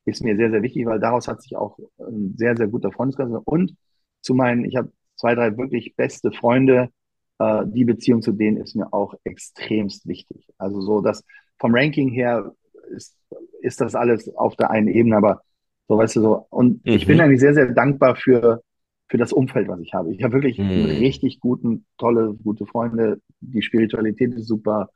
[0.05, 3.30] ist mir sehr, sehr wichtig, weil daraus hat sich auch ein sehr, sehr guter Freundeskreis.
[3.44, 3.74] Und
[4.20, 6.90] zu meinen, ich habe zwei, drei wirklich beste Freunde,
[7.39, 10.49] äh, die Beziehung zu denen ist mir auch extremst wichtig.
[10.59, 11.24] Also so, dass
[11.59, 12.53] vom Ranking her
[12.91, 13.16] ist,
[13.62, 15.43] ist das alles auf der einen Ebene, aber
[15.89, 16.47] so, weißt du, so.
[16.51, 17.20] Und ich bin Mhm.
[17.20, 18.62] eigentlich sehr, sehr dankbar für,
[19.09, 20.12] für das Umfeld, was ich habe.
[20.14, 20.87] Ich habe wirklich einen Mhm.
[20.87, 23.20] richtig guten, tolle, gute Freunde.
[23.41, 24.91] Die Spiritualität ist super.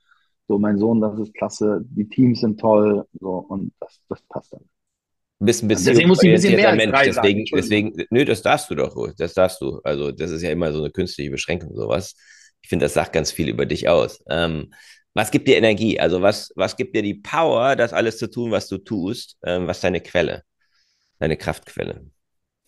[0.49, 1.83] So, mein Sohn, das ist klasse.
[1.91, 3.07] Die Teams sind toll.
[3.21, 4.65] So, und das, das passt dann.
[5.41, 6.93] Bist ein Deswegen muss ich ein bisschen mehr als Mensch.
[6.93, 8.97] drei sagen, Deswegen, deswegen, nö, das darfst du doch.
[9.17, 9.81] Das darfst du.
[9.85, 12.17] Also, das ist ja immer so eine künstliche Beschränkung, sowas.
[12.61, 14.23] Ich finde, das sagt ganz viel über dich aus.
[14.29, 14.73] Ähm,
[15.15, 16.01] was gibt dir Energie?
[16.01, 19.39] Also, was, was gibt dir die Power, das alles zu tun, was du tust?
[19.45, 20.43] Ähm, was ist deine Quelle?
[21.21, 22.07] Deine Kraftquelle?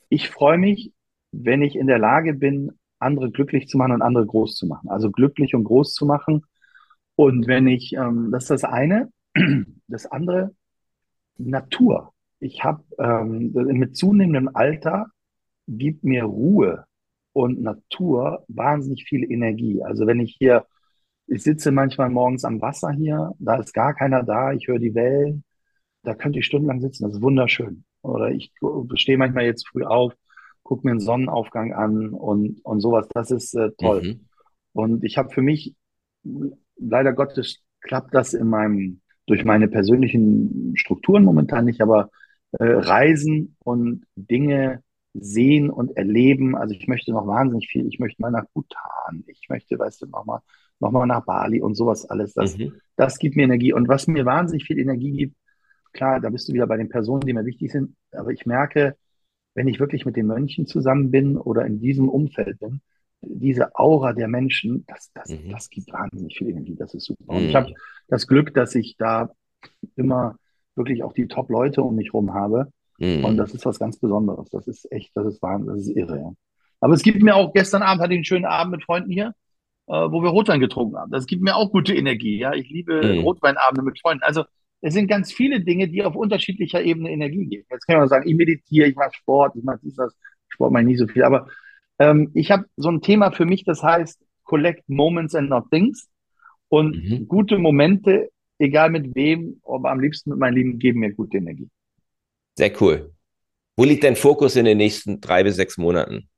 [0.08, 0.92] Ich freue mich,
[1.32, 4.88] wenn ich in der Lage bin, andere glücklich zu machen und andere groß zu machen.
[4.90, 6.44] Also glücklich und groß zu machen.
[7.16, 9.10] Und wenn ich, ähm, das ist das eine.
[9.88, 10.54] Das andere,
[11.36, 12.12] Natur.
[12.40, 15.06] Ich habe ähm, mit zunehmendem Alter
[15.68, 16.84] gibt mir Ruhe
[17.32, 19.82] und Natur wahnsinnig viel Energie.
[19.82, 20.66] Also wenn ich hier,
[21.26, 24.94] ich sitze manchmal morgens am Wasser hier, da ist gar keiner da, ich höre die
[24.94, 25.44] Wellen,
[26.02, 27.84] da könnte ich stundenlang sitzen, das ist wunderschön.
[28.02, 28.52] Oder ich
[28.94, 30.14] stehe manchmal jetzt früh auf,
[30.62, 34.02] gucke mir einen Sonnenaufgang an und, und sowas, das ist äh, toll.
[34.02, 34.20] Mhm.
[34.72, 35.74] Und ich habe für mich,
[36.76, 42.10] leider Gottes, klappt das in meinem, durch meine persönlichen Strukturen momentan nicht, aber
[42.52, 44.82] äh, Reisen und Dinge
[45.14, 46.56] sehen und erleben.
[46.56, 47.86] Also ich möchte noch wahnsinnig viel.
[47.86, 49.24] Ich möchte mal nach Bhutan.
[49.26, 50.40] Ich möchte, weißt du, noch mal,
[50.78, 52.34] noch mal nach Bali und sowas alles.
[52.34, 52.74] Das, Mhm.
[52.96, 53.72] das gibt mir Energie.
[53.72, 55.36] Und was mir wahnsinnig viel Energie gibt,
[55.92, 57.96] klar, da bist du wieder bei den Personen, die mir wichtig sind.
[58.12, 58.96] Aber ich merke,
[59.54, 62.80] wenn ich wirklich mit den Mönchen zusammen bin oder in diesem Umfeld bin,
[63.22, 65.50] diese Aura der Menschen, das, das, Mhm.
[65.50, 66.76] das gibt wahnsinnig viel Energie.
[66.76, 67.34] Das ist super.
[67.34, 67.56] Und ich Mhm.
[67.56, 67.74] habe
[68.08, 69.30] das Glück, dass ich da
[69.96, 70.36] immer
[70.76, 72.72] wirklich auch die Top-Leute um mich rum habe.
[72.98, 73.36] Und Mhm.
[73.36, 74.50] das ist was ganz Besonderes.
[74.50, 76.32] Das ist echt, das ist Wahnsinn, das ist irre, ja.
[76.80, 79.34] Aber es gibt mir auch, gestern Abend hatte ich einen schönen Abend mit Freunden hier,
[79.86, 81.10] äh, wo wir Rotwein getrunken haben.
[81.10, 82.52] Das gibt mir auch gute Energie, ja.
[82.54, 83.20] Ich liebe Mhm.
[83.20, 84.22] Rotweinabende mit Freunden.
[84.22, 84.44] Also,
[84.80, 87.66] es sind ganz viele Dinge, die auf unterschiedlicher Ebene Energie geben.
[87.70, 90.16] Jetzt kann man sagen, ich meditiere, ich mache Sport, ich mache dies, das.
[90.48, 91.22] Sport mache ich nicht so viel.
[91.22, 91.48] Aber
[91.98, 96.08] ähm, ich habe so ein Thema für mich, das heißt Collect Moments and Not Things.
[96.68, 97.28] Und Mhm.
[97.28, 101.68] gute Momente, egal mit wem, aber am liebsten mit meinen Lieben, geben mir gute Energie.
[102.56, 103.12] Sehr cool.
[103.76, 106.28] Wo liegt dein Fokus in den nächsten drei bis sechs Monaten?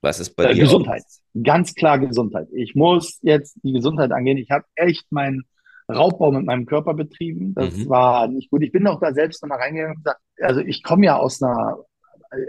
[0.00, 0.62] Was ist bei Äh, dir?
[0.64, 1.02] Gesundheit.
[1.42, 2.48] Ganz klar Gesundheit.
[2.52, 4.38] Ich muss jetzt die Gesundheit angehen.
[4.38, 5.44] Ich habe echt meinen
[5.88, 7.54] Raubbau mit meinem Körper betrieben.
[7.54, 7.88] Das Mhm.
[7.88, 8.62] war nicht gut.
[8.62, 11.78] Ich bin auch da selbst nochmal reingegangen und gesagt, also ich komme ja aus einer,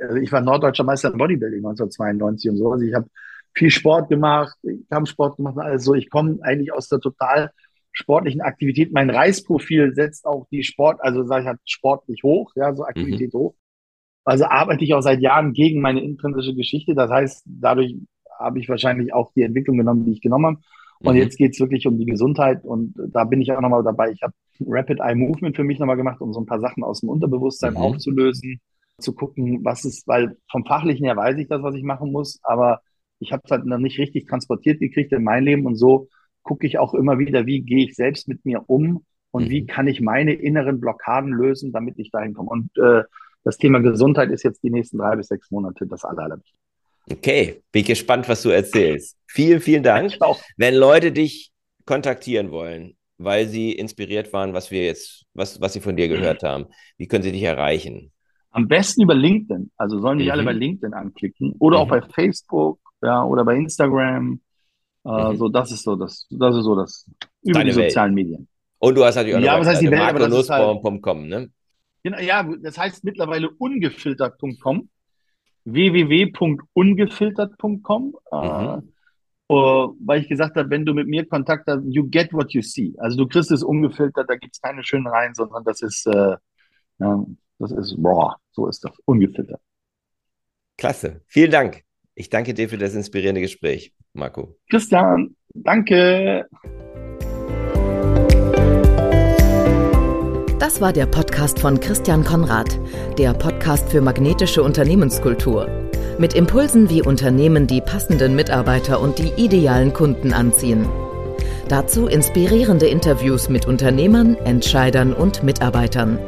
[0.02, 2.72] also ich war norddeutscher Meister im Bodybuilding 1992 und so.
[2.72, 3.08] Also ich habe
[3.54, 4.56] viel Sport gemacht,
[4.90, 5.94] Kampfsport gemacht und alles so.
[5.94, 7.52] Ich komme eigentlich aus der total
[7.92, 8.92] sportlichen Aktivität.
[8.94, 13.34] Mein Reisprofil setzt auch die Sport, also sage ich halt sportlich hoch, ja, so Aktivität
[13.34, 13.56] hoch.
[14.24, 16.94] Also arbeite ich auch seit Jahren gegen meine intrinsische Geschichte.
[16.96, 17.96] Das heißt, dadurch
[18.38, 20.58] habe ich wahrscheinlich auch die Entwicklung genommen, die ich genommen habe.
[21.04, 21.22] Und Mhm.
[21.22, 24.12] jetzt geht's wirklich um die Gesundheit und da bin ich auch nochmal dabei.
[24.12, 27.00] Ich habe Rapid Eye Movement für mich nochmal gemacht, um so ein paar Sachen aus
[27.00, 27.78] dem Unterbewusstsein Mhm.
[27.78, 28.62] aufzulösen,
[29.00, 32.40] zu gucken, was ist, weil vom Fachlichen her weiß ich das, was ich machen muss,
[32.44, 32.82] aber
[33.20, 36.08] ich habe es halt noch nicht richtig transportiert gekriegt in mein Leben und so
[36.44, 39.50] gucke ich auch immer wieder, wie gehe ich selbst mit mir um und Mhm.
[39.50, 42.50] wie kann ich meine inneren Blockaden lösen, damit ich dahin komme.
[42.50, 43.04] Und äh,
[43.44, 46.58] das Thema Gesundheit ist jetzt die nächsten drei bis sechs Monate das aller, allerwichtigste.
[47.12, 49.18] Okay, bin gespannt, was du erzählst.
[49.28, 50.14] Vielen, vielen Dank.
[50.58, 51.52] Wenn Leute dich
[51.86, 56.44] kontaktieren wollen, weil sie inspiriert waren, was wir jetzt, was, was sie von dir gehört
[56.44, 56.66] haben,
[56.98, 58.12] wie können sie dich erreichen?
[58.52, 59.72] Am besten über LinkedIn.
[59.78, 60.32] Also sollen die Mhm.
[60.32, 61.90] alle bei LinkedIn anklicken oder auch Mhm.
[61.90, 64.40] bei Facebook, ja, oder bei Instagram.
[65.06, 65.38] Äh, Mhm.
[65.38, 67.10] So, das ist so das, das ist so das
[67.42, 67.92] über Deine die Welt.
[67.92, 68.48] sozialen Medien.
[68.80, 71.28] Und du hast natürlich auch Ja, eine was heißt die Welt, aber das halt- markonussbaum.com,
[71.28, 71.50] ne?
[72.04, 74.90] Genau, ja, das heißt mittlerweile ungefiltert.com,
[75.66, 78.94] www.ungefiltert.com, äh, Mhm.
[79.50, 79.54] äh,
[80.06, 82.94] weil ich gesagt habe, wenn du mit mir Kontakt hast, you get what you see.
[82.98, 86.36] Also du kriegst es ungefiltert, da gibt's keine schönen Reihen, sondern das ist, äh,
[87.00, 87.26] ja,
[87.60, 89.62] das ist raw, so ist das, ungefiltert.
[90.78, 91.22] Klasse.
[91.28, 91.84] Vielen Dank.
[92.16, 94.56] Ich danke dir für das inspirierende Gespräch, Marco.
[94.70, 96.46] Christian, danke.
[100.60, 102.80] Das war der Podcast von Christian Konrad,
[103.18, 105.68] der Podcast für magnetische Unternehmenskultur.
[106.20, 110.88] Mit Impulsen, wie Unternehmen die passenden Mitarbeiter und die idealen Kunden anziehen.
[111.68, 116.20] Dazu inspirierende Interviews mit Unternehmern, Entscheidern und Mitarbeitern.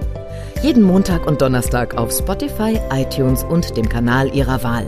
[0.61, 4.87] Jeden Montag und Donnerstag auf Spotify, iTunes und dem Kanal Ihrer Wahl.